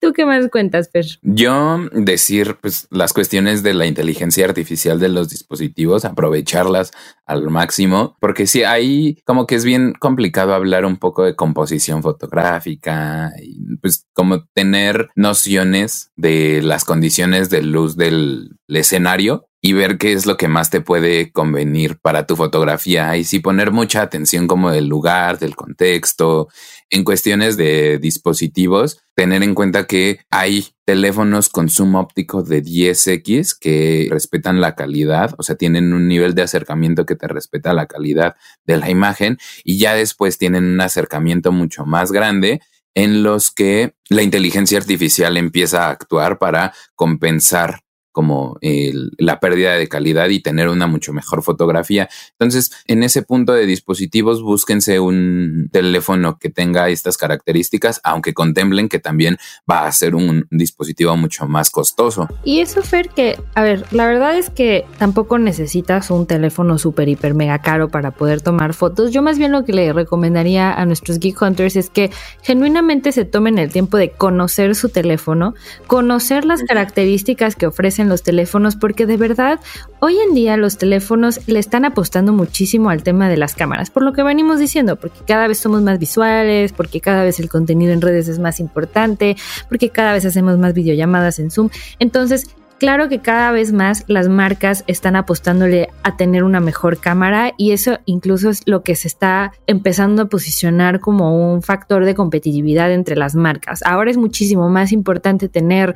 ¿Tú 0.07 0.13
qué 0.13 0.25
más 0.25 0.49
cuentas, 0.53 0.87
Per? 0.87 1.05
Yo 1.23 1.81
decir 1.91 2.59
pues 2.61 2.87
las 2.93 3.13
cuestiones 3.13 3.65
de 3.65 3.75
la 3.75 3.87
inteligencia 3.87 4.45
artificial 4.45 5.01
de 5.01 5.09
los 5.09 5.29
dispositivos, 5.31 6.05
aprovecharlas 6.05 6.93
al 7.25 7.51
máximo, 7.51 8.17
porque 8.21 8.47
sí, 8.47 8.63
ahí 8.63 9.19
como 9.25 9.49
que 9.49 9.57
es 9.57 9.65
bien 9.65 9.95
complicado 9.99 10.55
hablar 10.55 10.85
un 10.85 10.97
poco 10.97 11.25
de 11.25 11.35
composición 11.35 12.05
fotográfica 12.05 13.33
y 13.43 13.79
pues 13.79 14.07
como 14.13 14.45
tener 14.45 15.09
nociones 15.17 16.13
de 16.15 16.63
las 16.63 16.85
condiciones 16.85 17.51
de 17.51 17.63
luz 17.63 17.97
del 17.97 18.57
escenario 18.69 19.49
y 19.61 19.73
ver 19.73 19.99
qué 19.99 20.13
es 20.13 20.27
lo 20.27 20.37
que 20.37 20.47
más 20.47 20.71
te 20.71 20.81
puede 20.81 21.33
convenir 21.33 21.99
para 21.99 22.25
tu 22.25 22.37
fotografía 22.37 23.17
y 23.17 23.25
si 23.25 23.41
poner 23.41 23.73
mucha 23.73 24.03
atención 24.03 24.47
como 24.47 24.71
del 24.71 24.87
lugar, 24.87 25.41
del 25.41 25.57
contexto, 25.57 26.47
en 26.91 27.05
cuestiones 27.05 27.57
de 27.57 27.99
dispositivos, 27.99 29.01
tener 29.15 29.43
en 29.43 29.55
cuenta 29.55 29.87
que 29.87 30.21
hay 30.31 30.69
teléfonos 30.85 31.49
con 31.49 31.69
zoom 31.69 31.97
óptico 31.97 32.43
de 32.43 32.63
10x 32.63 33.59
que 33.59 34.09
respetan 34.11 34.61
la 34.61 34.75
calidad, 34.75 35.35
o 35.39 35.43
sea, 35.43 35.57
tienen 35.57 35.93
un 35.93 36.07
nivel 36.07 36.35
de 36.35 36.43
acercamiento 36.43 37.07
que 37.07 37.17
te 37.17 37.27
respeta 37.27 37.75
la 37.75 37.87
calidad 37.87 38.37
de 38.65 38.77
la 38.77 38.91
imagen 38.91 39.39
y 39.65 39.79
ya 39.79 39.95
después 39.95 40.39
tienen 40.39 40.65
un 40.65 40.81
acercamiento 40.81 41.51
mucho 41.51 41.85
más 41.87 42.13
grande 42.13 42.61
en 42.95 43.23
los 43.23 43.51
que 43.51 43.95
la 44.09 44.23
inteligencia 44.23 44.79
artificial 44.79 45.37
empieza 45.37 45.87
a 45.87 45.91
actuar 45.91 46.39
para 46.39 46.73
compensar 46.95 47.81
como 48.17 48.59
la 48.63 49.41
pérdida 49.41 49.75
de 49.75 49.89
calidad 49.89 50.31
y 50.31 50.41
tener 50.41 50.71
una 50.71 50.87
mucho 50.87 51.13
mejor 51.13 51.43
fotografía. 51.43 52.09
Entonces, 52.31 52.71
en 52.87 53.03
ese 53.03 53.21
punto 53.21 53.53
de 53.53 53.67
dispositivos, 53.67 54.41
búsquense 54.41 55.01
un 55.01 55.69
teléfono 55.71 56.39
que 56.39 56.49
tenga 56.49 56.89
estas 56.89 57.19
características, 57.19 58.01
aunque 58.05 58.33
contemplen 58.33 58.89
que 58.89 59.01
también 59.01 59.37
va 59.71 59.87
a 59.87 59.93
ser 59.93 60.15
un 60.15 60.47
dispositivo 60.51 61.15
mucho 61.19 61.47
más 61.47 61.69
costoso. 61.69 62.27
Y 62.43 62.61
eso, 62.61 62.81
Fer, 62.81 63.11
que, 63.11 63.39
a 63.55 63.63
ver, 63.63 63.85
la 63.91 64.07
verdad 64.07 64.39
es 64.39 64.49
que 64.49 64.87
tampoco 64.97 65.39
necesitas 65.39 66.11
un 66.11 66.27
teléfono 66.27 66.79
súper, 66.79 67.11
hiper, 67.11 67.35
mega 67.35 67.59
caro 67.59 67.91
para 67.91 68.13
poder 68.13 68.41
tomar 68.41 68.73
fotos. 68.73 69.11
Yo 69.11 69.21
más 69.21 69.37
bien 69.37 69.53
lo 69.53 69.67
que 69.67 69.75
le 69.75 69.93
recomendaría 69.93 70.73
a 70.73 70.87
nuestros 70.87 71.19
Geek 71.19 71.43
Hunters 71.43 71.77
es 71.77 71.91
que 71.91 72.11
genuinamente 72.41 73.13
se 73.13 73.27
tomen 73.27 73.59
el 73.59 73.71
tiempo 73.71 73.99
de 73.99 74.13
conocer 74.13 74.75
su 74.75 74.89
teléfono, 74.89 75.55
conocer 75.87 76.47
las 76.47 76.63
características 76.63 77.57
que 77.57 77.67
ofrecen 77.67 78.06
los 78.09 78.23
teléfonos 78.23 78.77
porque 78.77 79.07
de 79.07 79.17
verdad 79.17 79.61
hoy 80.01 80.19
en 80.19 80.35
día 80.35 80.57
los 80.57 80.79
teléfonos 80.79 81.41
le 81.47 81.59
están 81.59 81.85
apostando 81.85 82.33
muchísimo 82.33 82.91
al 82.91 83.03
tema 83.03 83.29
de 83.29 83.37
las 83.37 83.55
cámaras, 83.55 83.91
por 83.91 84.03
lo 84.03 84.13
que 84.13 84.23
venimos 84.23 84.59
diciendo, 84.59 84.97
porque 84.97 85.21
cada 85.27 85.49
vez 85.49 85.59
somos 85.59 85.83
más 85.83 85.99
visuales, 85.99 86.73
porque 86.73 87.01
cada 87.01 87.25
vez 87.25 87.41
el 87.41 87.49
contenido 87.49 87.93
en 87.93 88.01
redes 88.01 88.29
es 88.29 88.39
más 88.39 88.61
importante, 88.61 89.37
porque 89.69 89.91
cada 89.91 90.13
vez 90.13 90.25
hacemos 90.25 90.59
más 90.59 90.75
videollamadas 90.75 91.39
en 91.39 91.51
Zoom. 91.51 91.71
Entonces, 91.99 92.47
Claro 92.79 93.09
que 93.09 93.21
cada 93.21 93.53
vez 93.53 93.73
más 93.73 94.05
las 94.07 94.29
marcas 94.29 94.85
están 94.87 95.17
apostándole 95.17 95.89
a 96.03 96.19
tener 96.19 96.45
una 96.45 96.61
mejor 96.61 96.99
cámara 96.99 97.55
y 97.57 97.73
eso 97.73 98.01
incluso 98.05 98.51
es 98.51 98.63
lo 98.67 98.83
que 98.83 98.97
se 98.97 99.09
está 99.09 99.53
empezando 99.67 100.23
a 100.23 100.27
posicionar 100.27 101.01
como 101.01 101.53
un 101.53 101.63
factor 101.63 102.05
de 102.05 102.15
competitividad 102.15 102.93
entre 102.93 103.17
las 103.17 103.35
marcas. 103.35 103.83
Ahora 103.83 104.11
es 104.11 104.19
muchísimo 104.19 104.69
más 104.69 104.93
importante 104.93 105.49
tener 105.49 105.95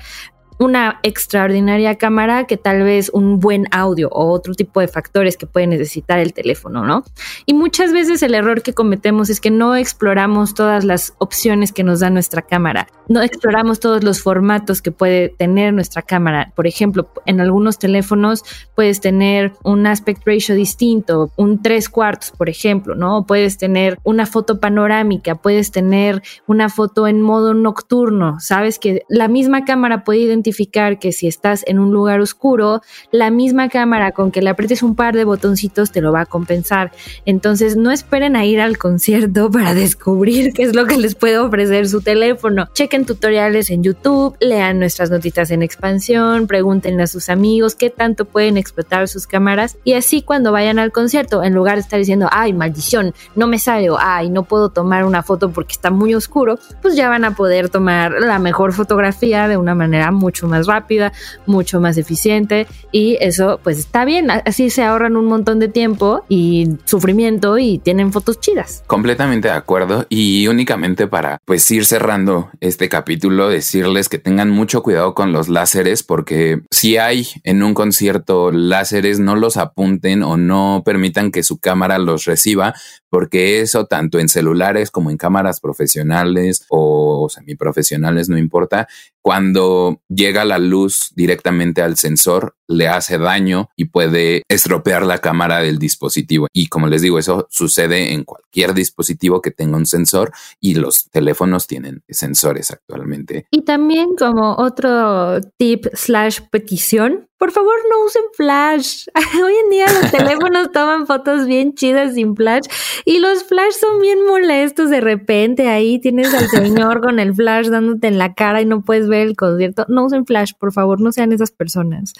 una 0.61 1.01
extraordinaria 1.03 1.97
cámara 1.97 2.45
que 2.45 2.59
tal 2.59 2.83
vez 2.83 3.11
un 3.15 3.41
buen 3.41 3.67
audio 3.71 4.09
o 4.11 4.31
otro 4.31 4.55
tipo 4.55 4.81
de 4.81 4.89
factores 4.89 5.39
que 5.39 5.47
puede 5.47 5.67
necesitar 5.67 6.19
el 6.19 6.35
teléfono, 6.35 6.85
¿no? 6.85 7.03
Y 7.47 7.55
muchas 7.55 7.93
veces 7.93 8.23
el 8.23 8.35
error 8.35 8.61
que 8.63 8.75
cometemos 8.75 9.31
es 9.31 9.41
que 9.41 9.51
no 9.51 9.75
exploramos 9.75 10.53
todas 10.53 10.85
las 10.85 11.15
opciones 11.17 11.73
que 11.73 11.83
nos 11.83 12.01
da 12.01 12.11
nuestra 12.11 12.43
cámara, 12.43 12.89
no 13.09 13.23
exploramos 13.23 13.81
todos 13.81 14.05
los 14.05 14.21
formatos 14.21 14.83
que 14.83 14.93
puede 14.93 15.31
tener 15.31 15.73
nuestra 15.73 16.03
cámara. 16.03 16.53
Por 16.55 16.67
ejemplo, 16.67 17.09
en 17.25 17.41
algunos 17.41 17.79
teléfonos 17.79 18.45
puedes 18.75 19.01
tener 19.01 19.55
un 19.65 19.87
aspect 19.87 20.27
ratio 20.27 20.55
distinto, 20.55 21.31
un 21.37 21.63
tres 21.63 21.89
cuartos, 21.89 22.33
por 22.33 22.51
ejemplo, 22.51 22.95
¿no? 22.95 23.25
Puedes 23.27 23.57
tener 23.57 23.99
una 24.05 24.27
foto 24.27 24.61
panorámica, 24.61 25.37
puedes 25.37 25.71
tener 25.71 26.23
una 26.47 26.69
foto 26.69 27.09
en 27.09 27.23
modo 27.23 27.55
nocturno, 27.55 28.39
sabes 28.41 28.79
que 28.79 29.05
la 29.09 29.27
misma 29.27 29.65
cámara 29.65 30.05
puede 30.05 30.21
identificar 30.21 30.50
que 30.99 31.13
si 31.13 31.27
estás 31.27 31.65
en 31.67 31.79
un 31.79 31.91
lugar 31.91 32.21
oscuro, 32.21 32.83
la 33.11 33.31
misma 33.31 33.69
cámara 33.69 34.13
con 34.13 34.31
que 34.31 34.43
le 34.43 34.51
aprietes 34.51 34.83
un 34.83 34.95
par 34.95 35.15
de 35.15 35.25
botoncitos 35.25 35.91
te 35.91 36.01
lo 36.01 36.13
va 36.13 36.23
a 36.23 36.27
compensar. 36.27 36.93
Entonces 37.27 37.77
no 37.77 37.91
esperen 37.91 38.37
a 38.37 38.45
ir 38.45 38.61
al 38.61 38.79
concierto 38.79 39.51
para 39.53 39.75
descubrir 39.75 40.53
qué 40.53 40.63
es 40.63 40.77
lo 40.77 40.87
que 40.87 40.97
les 40.97 41.15
puede 41.15 41.39
ofrecer 41.39 41.89
su 41.89 42.01
teléfono. 42.01 42.69
Chequen 42.75 43.07
tutoriales 43.07 43.71
en 43.71 43.83
YouTube, 43.83 44.37
lean 44.41 44.79
nuestras 44.79 45.11
notitas 45.11 45.51
en 45.51 45.63
expansión, 45.63 46.47
pregúntenle 46.47 47.03
a 47.03 47.07
sus 47.07 47.29
amigos 47.29 47.75
qué 47.75 47.91
tanto 47.91 48.25
pueden 48.25 48.57
explotar 48.57 49.09
sus 49.09 49.27
cámaras 49.27 49.77
y 49.85 49.95
así 49.95 50.23
cuando 50.23 50.53
vayan 50.53 50.79
al 50.79 50.93
concierto, 50.93 51.43
en 51.43 51.55
lugar 51.55 51.75
de 51.77 51.81
estar 51.81 51.99
diciendo, 51.99 52.29
ay, 52.31 52.53
maldición, 52.53 53.15
no 53.35 53.47
me 53.47 53.59
sale 53.59 53.81
ay, 53.99 54.31
no 54.31 54.45
puedo 54.45 54.69
tomar 54.71 55.05
una 55.05 55.23
foto 55.23 55.51
porque 55.51 55.73
está 55.73 55.91
muy 55.91 56.15
oscuro, 56.15 56.59
pues 56.83 56.97
ya 56.97 57.09
van 57.09 57.25
a 57.25 57.35
poder 57.35 57.69
tomar 57.69 58.13
la 58.21 58.39
mejor 58.39 58.73
fotografía 58.73 59.49
de 59.49 59.57
una 59.57 59.75
manera 59.75 60.11
mucho 60.11 60.40
más 60.47 60.67
rápida, 60.67 61.13
mucho 61.47 61.81
más 61.81 61.97
eficiente 61.97 62.67
y 62.93 63.17
eso 63.21 63.61
pues 63.63 63.79
está 63.79 64.05
bien, 64.05 64.31
así 64.31 64.71
se 64.71 64.83
ahorran 64.83 65.17
un 65.17 65.27
montón 65.27 65.59
de 65.59 65.69
tiempo 65.69 66.25
y 66.29 66.69
sufrimiento 66.85 67.59
y 67.59 67.79
tienen 67.79 68.13
fotos 68.13 68.41
chidas. 68.41 68.83
Completamente 68.87 69.49
de 69.49 69.55
acuerdo 69.55 70.07
y 70.09 70.47
únicamente 70.49 71.07
para 71.07 71.39
pues 71.45 71.71
ir 71.71 71.85
cerrando 71.85 72.51
este 72.61 72.89
capítulo 72.89 73.49
decirles 73.49 74.09
que 74.09 74.19
tengan 74.19 74.51
mucho 74.51 74.83
cuidado 74.83 75.15
con 75.15 75.33
los 75.33 75.49
láseres 75.49 76.03
porque 76.03 76.63
si 76.71 76.97
hay 76.97 77.27
en 77.45 77.63
un 77.63 77.75
concierto 77.75 78.53
láseres 78.53 79.21
no 79.21 79.37
los 79.37 79.57
apunten 79.57 80.23
o 80.23 80.37
no 80.37 80.83
permitan 80.85 81.31
que 81.31 81.43
su 81.43 81.59
cámara 81.59 81.99
los 81.99 82.25
reciba 82.25 82.75
porque 83.11 83.61
eso 83.61 83.87
tanto 83.87 84.19
en 84.19 84.29
celulares 84.29 84.91
como 84.91 85.11
en 85.11 85.17
cámaras 85.17 85.61
profesionales 85.61 86.65
o 86.71 87.29
semiprofesionales, 87.29 88.29
no 88.29 88.39
importa, 88.39 88.89
cuando 89.23 90.01
llega 90.09 90.45
la 90.45 90.59
luz 90.59 91.13
directamente 91.15 91.83
al 91.83 91.97
sensor, 91.97 92.57
le 92.69 92.89
hace 92.89 93.19
daño 93.19 93.69
y 93.77 93.87
puede 93.87 94.45
estropear 94.49 95.05
la 95.05 95.19
cámara 95.19 95.59
del 95.59 95.79
dispositivo. 95.79 96.47
Y 96.53 96.69
como 96.69 96.87
les 96.87 97.03
digo, 97.03 97.19
eso 97.19 97.47
sucede 97.51 98.15
en 98.15 98.25
cualquier 98.25 98.73
dispositivo 98.73 99.43
que 99.43 99.51
tenga 99.51 99.77
un 99.77 99.87
sensor 99.87 100.33
y 100.61 100.77
los 100.77 101.11
teléfonos 101.11 101.67
tienen 101.67 102.03
sensores 102.09 102.71
actualmente. 102.71 103.47
Y 103.51 103.63
también 103.63 104.15
como 104.17 104.55
otro 104.57 105.41
tip 105.59 105.87
slash 105.93 106.41
petición, 106.51 107.29
por 107.41 107.53
favor 107.53 107.75
no 107.89 108.05
usen 108.05 108.23
flash. 108.35 109.07
Hoy 109.43 109.55
en 109.65 109.71
día 109.71 109.87
los 109.87 110.11
teléfonos 110.13 110.71
toman 110.73 111.07
fotos 111.07 111.47
bien 111.47 111.75
chidas 111.75 112.13
sin 112.13 112.37
flash 112.37 112.67
y 113.07 113.19
los 113.19 113.45
flash 113.45 113.73
son 113.81 113.99
bien 114.03 114.27
molestos 114.27 114.91
de 114.91 115.01
repente. 115.01 115.67
Ahí 115.67 115.99
tienes 115.99 116.35
al 116.35 116.49
señor 116.49 117.01
con 117.03 117.19
el 117.19 117.35
flash 117.35 117.69
dándote 117.69 118.09
en 118.09 118.19
la 118.19 118.35
cara 118.35 118.61
y 118.61 118.67
no 118.67 118.83
puedes 118.83 119.09
ver 119.09 119.27
el 119.27 119.37
concierto. 119.37 119.87
No 119.89 120.05
usen 120.05 120.27
flash, 120.27 120.53
por 120.59 120.75
favor, 120.75 121.01
no 121.01 121.13
sean 121.13 121.33
esas 121.33 121.51
personas. 121.51 122.13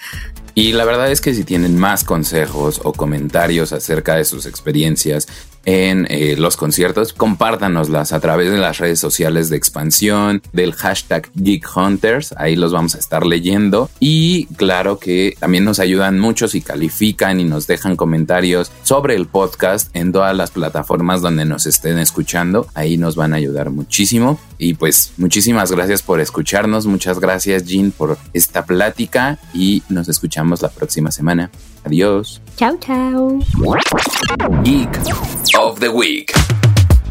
Y 0.55 0.71
la 0.71 0.85
verdad 0.85 1.11
es 1.11 1.21
que 1.21 1.35
si 1.35 1.43
tienen 1.43 1.77
más 1.77 2.03
consejos 2.03 2.81
o 2.83 2.91
comentarios 2.91 3.73
acerca 3.73 4.15
de 4.15 4.25
sus 4.25 4.47
experiencias 4.47 5.27
en 5.65 6.07
eh, 6.09 6.35
los 6.37 6.57
conciertos, 6.57 7.13
compártanoslas 7.13 8.13
a 8.13 8.19
través 8.19 8.51
de 8.51 8.57
las 8.57 8.77
redes 8.79 8.99
sociales 8.99 9.49
de 9.49 9.57
expansión, 9.57 10.41
del 10.53 10.73
hashtag 10.73 11.29
Geek 11.35 11.65
Hunters, 11.75 12.33
ahí 12.37 12.55
los 12.55 12.71
vamos 12.71 12.95
a 12.95 12.99
estar 12.99 13.25
leyendo. 13.25 13.89
Y 13.99 14.45
claro 14.55 14.99
que 14.99 15.35
también 15.39 15.65
nos 15.65 15.79
ayudan 15.79 16.19
mucho 16.19 16.47
si 16.47 16.61
califican 16.61 17.39
y 17.39 17.43
nos 17.43 17.67
dejan 17.67 17.95
comentarios 17.95 18.71
sobre 18.83 19.15
el 19.15 19.27
podcast 19.27 19.95
en 19.95 20.11
todas 20.11 20.35
las 20.35 20.51
plataformas 20.51 21.21
donde 21.21 21.45
nos 21.45 21.65
estén 21.65 21.97
escuchando, 21.97 22.67
ahí 22.73 22.97
nos 22.97 23.15
van 23.15 23.33
a 23.33 23.37
ayudar 23.37 23.69
muchísimo. 23.69 24.39
Y 24.57 24.75
pues 24.75 25.13
muchísimas 25.17 25.71
gracias 25.71 26.01
por 26.03 26.19
escucharnos, 26.19 26.85
muchas 26.85 27.19
gracias 27.19 27.65
Jean 27.65 27.91
por 27.91 28.17
esta 28.33 28.65
plática 28.65 29.39
y 29.53 29.83
nos 29.89 30.07
escuchamos 30.07 30.61
la 30.61 30.69
próxima 30.69 31.11
semana. 31.11 31.49
Adiós. 31.83 32.39
Chao, 32.57 32.77
chao. 32.77 33.39
Geek 34.63 34.89
of 35.57 35.79
the 35.79 35.91
Week. 35.91 36.31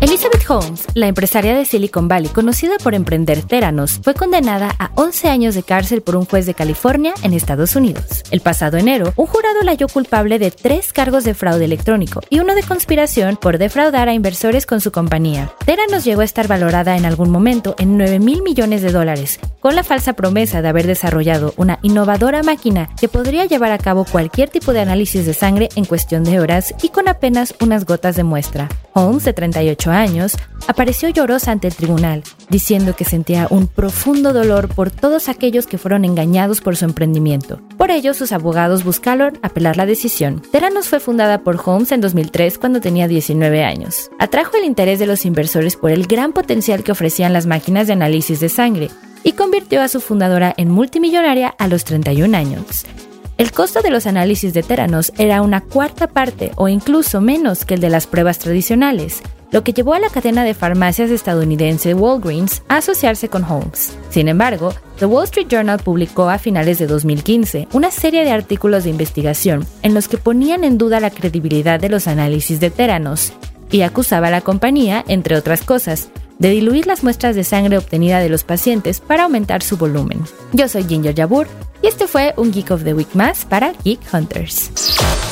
Elizabeth 0.01 0.49
Holmes, 0.49 0.87
la 0.95 1.09
empresaria 1.09 1.55
de 1.55 1.67
Silicon 1.67 2.09
Valley 2.09 2.31
conocida 2.31 2.79
por 2.83 2.95
emprender 2.95 3.43
Theranos, 3.43 4.01
fue 4.03 4.15
condenada 4.15 4.75
a 4.79 4.91
11 4.95 5.29
años 5.29 5.55
de 5.55 5.63
cárcel 5.63 6.01
por 6.01 6.17
un 6.17 6.25
juez 6.25 6.47
de 6.47 6.55
California 6.55 7.13
en 7.23 7.35
Estados 7.35 7.77
Unidos. 7.77 8.23
El 8.31 8.41
pasado 8.41 8.79
enero, 8.79 9.13
un 9.17 9.27
jurado 9.27 9.61
la 9.63 9.73
halló 9.73 9.89
culpable 9.89 10.39
de 10.39 10.51
tres 10.51 10.95
cargos 10.95 11.25
de 11.25 11.35
fraude 11.35 11.67
electrónico 11.67 12.23
y 12.31 12.39
uno 12.39 12.55
de 12.55 12.63
conspiración 12.63 13.37
por 13.37 13.59
defraudar 13.59 14.09
a 14.09 14.15
inversores 14.15 14.65
con 14.65 14.81
su 14.81 14.91
compañía. 14.91 15.53
Theranos 15.67 16.05
llegó 16.05 16.23
a 16.23 16.25
estar 16.25 16.49
valorada 16.49 16.97
en 16.97 17.05
algún 17.05 17.29
momento 17.29 17.75
en 17.79 17.99
9 17.99 18.21
mil 18.21 18.43
millones 18.43 18.81
de 18.81 18.93
dólares, 18.93 19.39
con 19.61 19.77
la 19.77 19.85
falsa 19.85 20.15
promesa 20.15 20.63
de 20.63 20.69
haber 20.69 20.87
desarrollado 20.87 21.53
una 21.59 21.79
innovadora 21.83 22.43
máquina 22.43 22.89
que 22.99 23.09
podría 23.09 23.45
llevar 23.45 23.73
a 23.73 23.79
cabo 23.79 24.07
cualquier 24.07 24.49
tipo 24.49 24.73
de 24.73 24.81
análisis 24.81 25.27
de 25.27 25.35
sangre 25.35 25.69
en 25.77 25.85
cuestión 25.85 26.25
de 26.25 26.41
horas 26.41 26.75
y 26.83 26.89
con 26.89 27.07
apenas 27.07 27.55
unas 27.61 27.85
gotas 27.85 28.17
de 28.17 28.25
muestra. 28.25 28.71
Holmes, 28.95 29.25
de 29.25 29.35
38 29.35 29.90
años, 29.91 30.37
apareció 30.67 31.09
llorosa 31.09 31.53
ante 31.53 31.69
el 31.69 31.75
tribunal, 31.75 32.23
diciendo 32.49 32.95
que 32.95 33.05
sentía 33.05 33.47
un 33.51 33.67
profundo 33.67 34.33
dolor 34.33 34.69
por 34.69 34.91
todos 34.91 35.29
aquellos 35.29 35.67
que 35.67 35.79
fueron 35.79 36.05
engañados 36.05 36.61
por 36.61 36.77
su 36.77 36.85
emprendimiento. 36.85 37.61
Por 37.77 37.91
ello, 37.91 38.15
sus 38.15 38.33
abogados 38.33 38.85
buscaron 38.85 39.39
apelar 39.43 39.77
la 39.77 39.87
decisión. 39.87 40.43
Theranos 40.53 40.89
fue 40.89 41.01
fundada 41.01 41.43
por 41.43 41.61
Holmes 41.65 41.93
en 41.93 42.01
2003 42.01 42.59
cuando 42.59 42.81
tenía 42.81 43.09
19 43.09 43.65
años. 43.65 44.11
Atrajo 44.19 44.57
el 44.57 44.65
interés 44.65 44.99
de 44.99 45.07
los 45.07 45.25
inversores 45.25 45.77
por 45.77 45.91
el 45.91 46.07
gran 46.07 46.33
potencial 46.33 46.83
que 46.83 46.93
ofrecían 46.93 47.33
las 47.33 47.47
máquinas 47.47 47.87
de 47.87 47.95
análisis 47.95 48.41
de 48.41 48.49
sangre 48.49 48.91
y 49.23 49.33
convirtió 49.33 49.83
a 49.83 49.89
su 49.89 50.01
fundadora 50.01 50.55
en 50.57 50.71
multimillonaria 50.71 51.49
a 51.59 51.69
los 51.69 51.85
31 51.85 52.37
años. 52.37 52.85
El 53.41 53.53
costo 53.53 53.81
de 53.81 53.91
los 53.91 54.07
análisis 54.07 54.53
de 54.53 54.63
Teranos 54.63 55.13
era 55.17 55.41
una 55.41 55.63
cuarta 55.63 56.09
parte 56.09 56.53
o 56.57 56.69
incluso 56.69 57.23
menos 57.23 57.65
que 57.65 57.73
el 57.73 57.81
de 57.81 57.89
las 57.89 58.07
pruebas 58.07 58.39
tradicionales, 58.39 59.23
lo 59.53 59.65
que 59.65 59.73
llevó 59.73 59.95
a 59.95 60.01
la 60.01 60.11
cadena 60.11 60.45
de 60.45 60.55
farmacias 60.55 61.11
estadounidense 61.11 61.95
Walgreens 61.95 62.63
a 62.69 62.77
asociarse 62.79 63.29
con 63.29 63.45
Holmes. 63.45 63.97
Sin 64.11 64.29
embargo, 64.29 64.75
The 64.99 65.07
Wall 65.07 65.25
Street 65.25 65.49
Journal 65.49 65.79
publicó 65.79 66.29
a 66.29 66.39
finales 66.39 66.79
de 66.79 66.87
2015 66.87 67.69
una 67.73 67.91
serie 67.91 68.25
de 68.25 68.31
artículos 68.31 68.85
de 68.85 68.91
investigación 68.91 69.67
en 69.83 69.95
los 69.95 70.09
que 70.09 70.19
ponían 70.19 70.65
en 70.65 70.79
duda 70.79 71.01
la 71.01 71.11
credibilidad 71.11 71.81
de 71.81 71.89
los 71.89 72.07
análisis 72.07 72.61
de 72.61 72.71
Teranos 72.71 73.33
y 73.71 73.83
acusaba 73.83 74.29
a 74.29 74.31
la 74.31 74.41
compañía, 74.41 75.05
entre 75.09 75.37
otras 75.37 75.63
cosas, 75.63 76.11
de 76.39 76.51
diluir 76.51 76.87
las 76.87 77.05
muestras 77.05 77.37
de 77.37 77.45
sangre 77.45 77.79
obtenida 77.79 78.19
de 78.21 78.31
los 78.31 78.45
pacientes 78.45 79.01
para 79.01 79.25
aumentar 79.25 79.63
su 79.63 79.77
volumen. 79.77 80.23
Yo 80.53 80.69
soy 80.69 80.85
Ginger 80.85 81.15
Yabur 81.15 81.47
y 81.83 81.87
este 81.87 82.07
fue 82.07 82.35
un 82.37 82.51
Geek 82.51 82.71
of 82.71 82.85
the 82.85 82.95
Week 82.95 83.15
más 83.15 83.45
para 83.45 83.73
Geek 83.85 84.01
Hunters. 84.13 84.71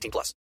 18 0.00 0.10
plus. 0.10 0.40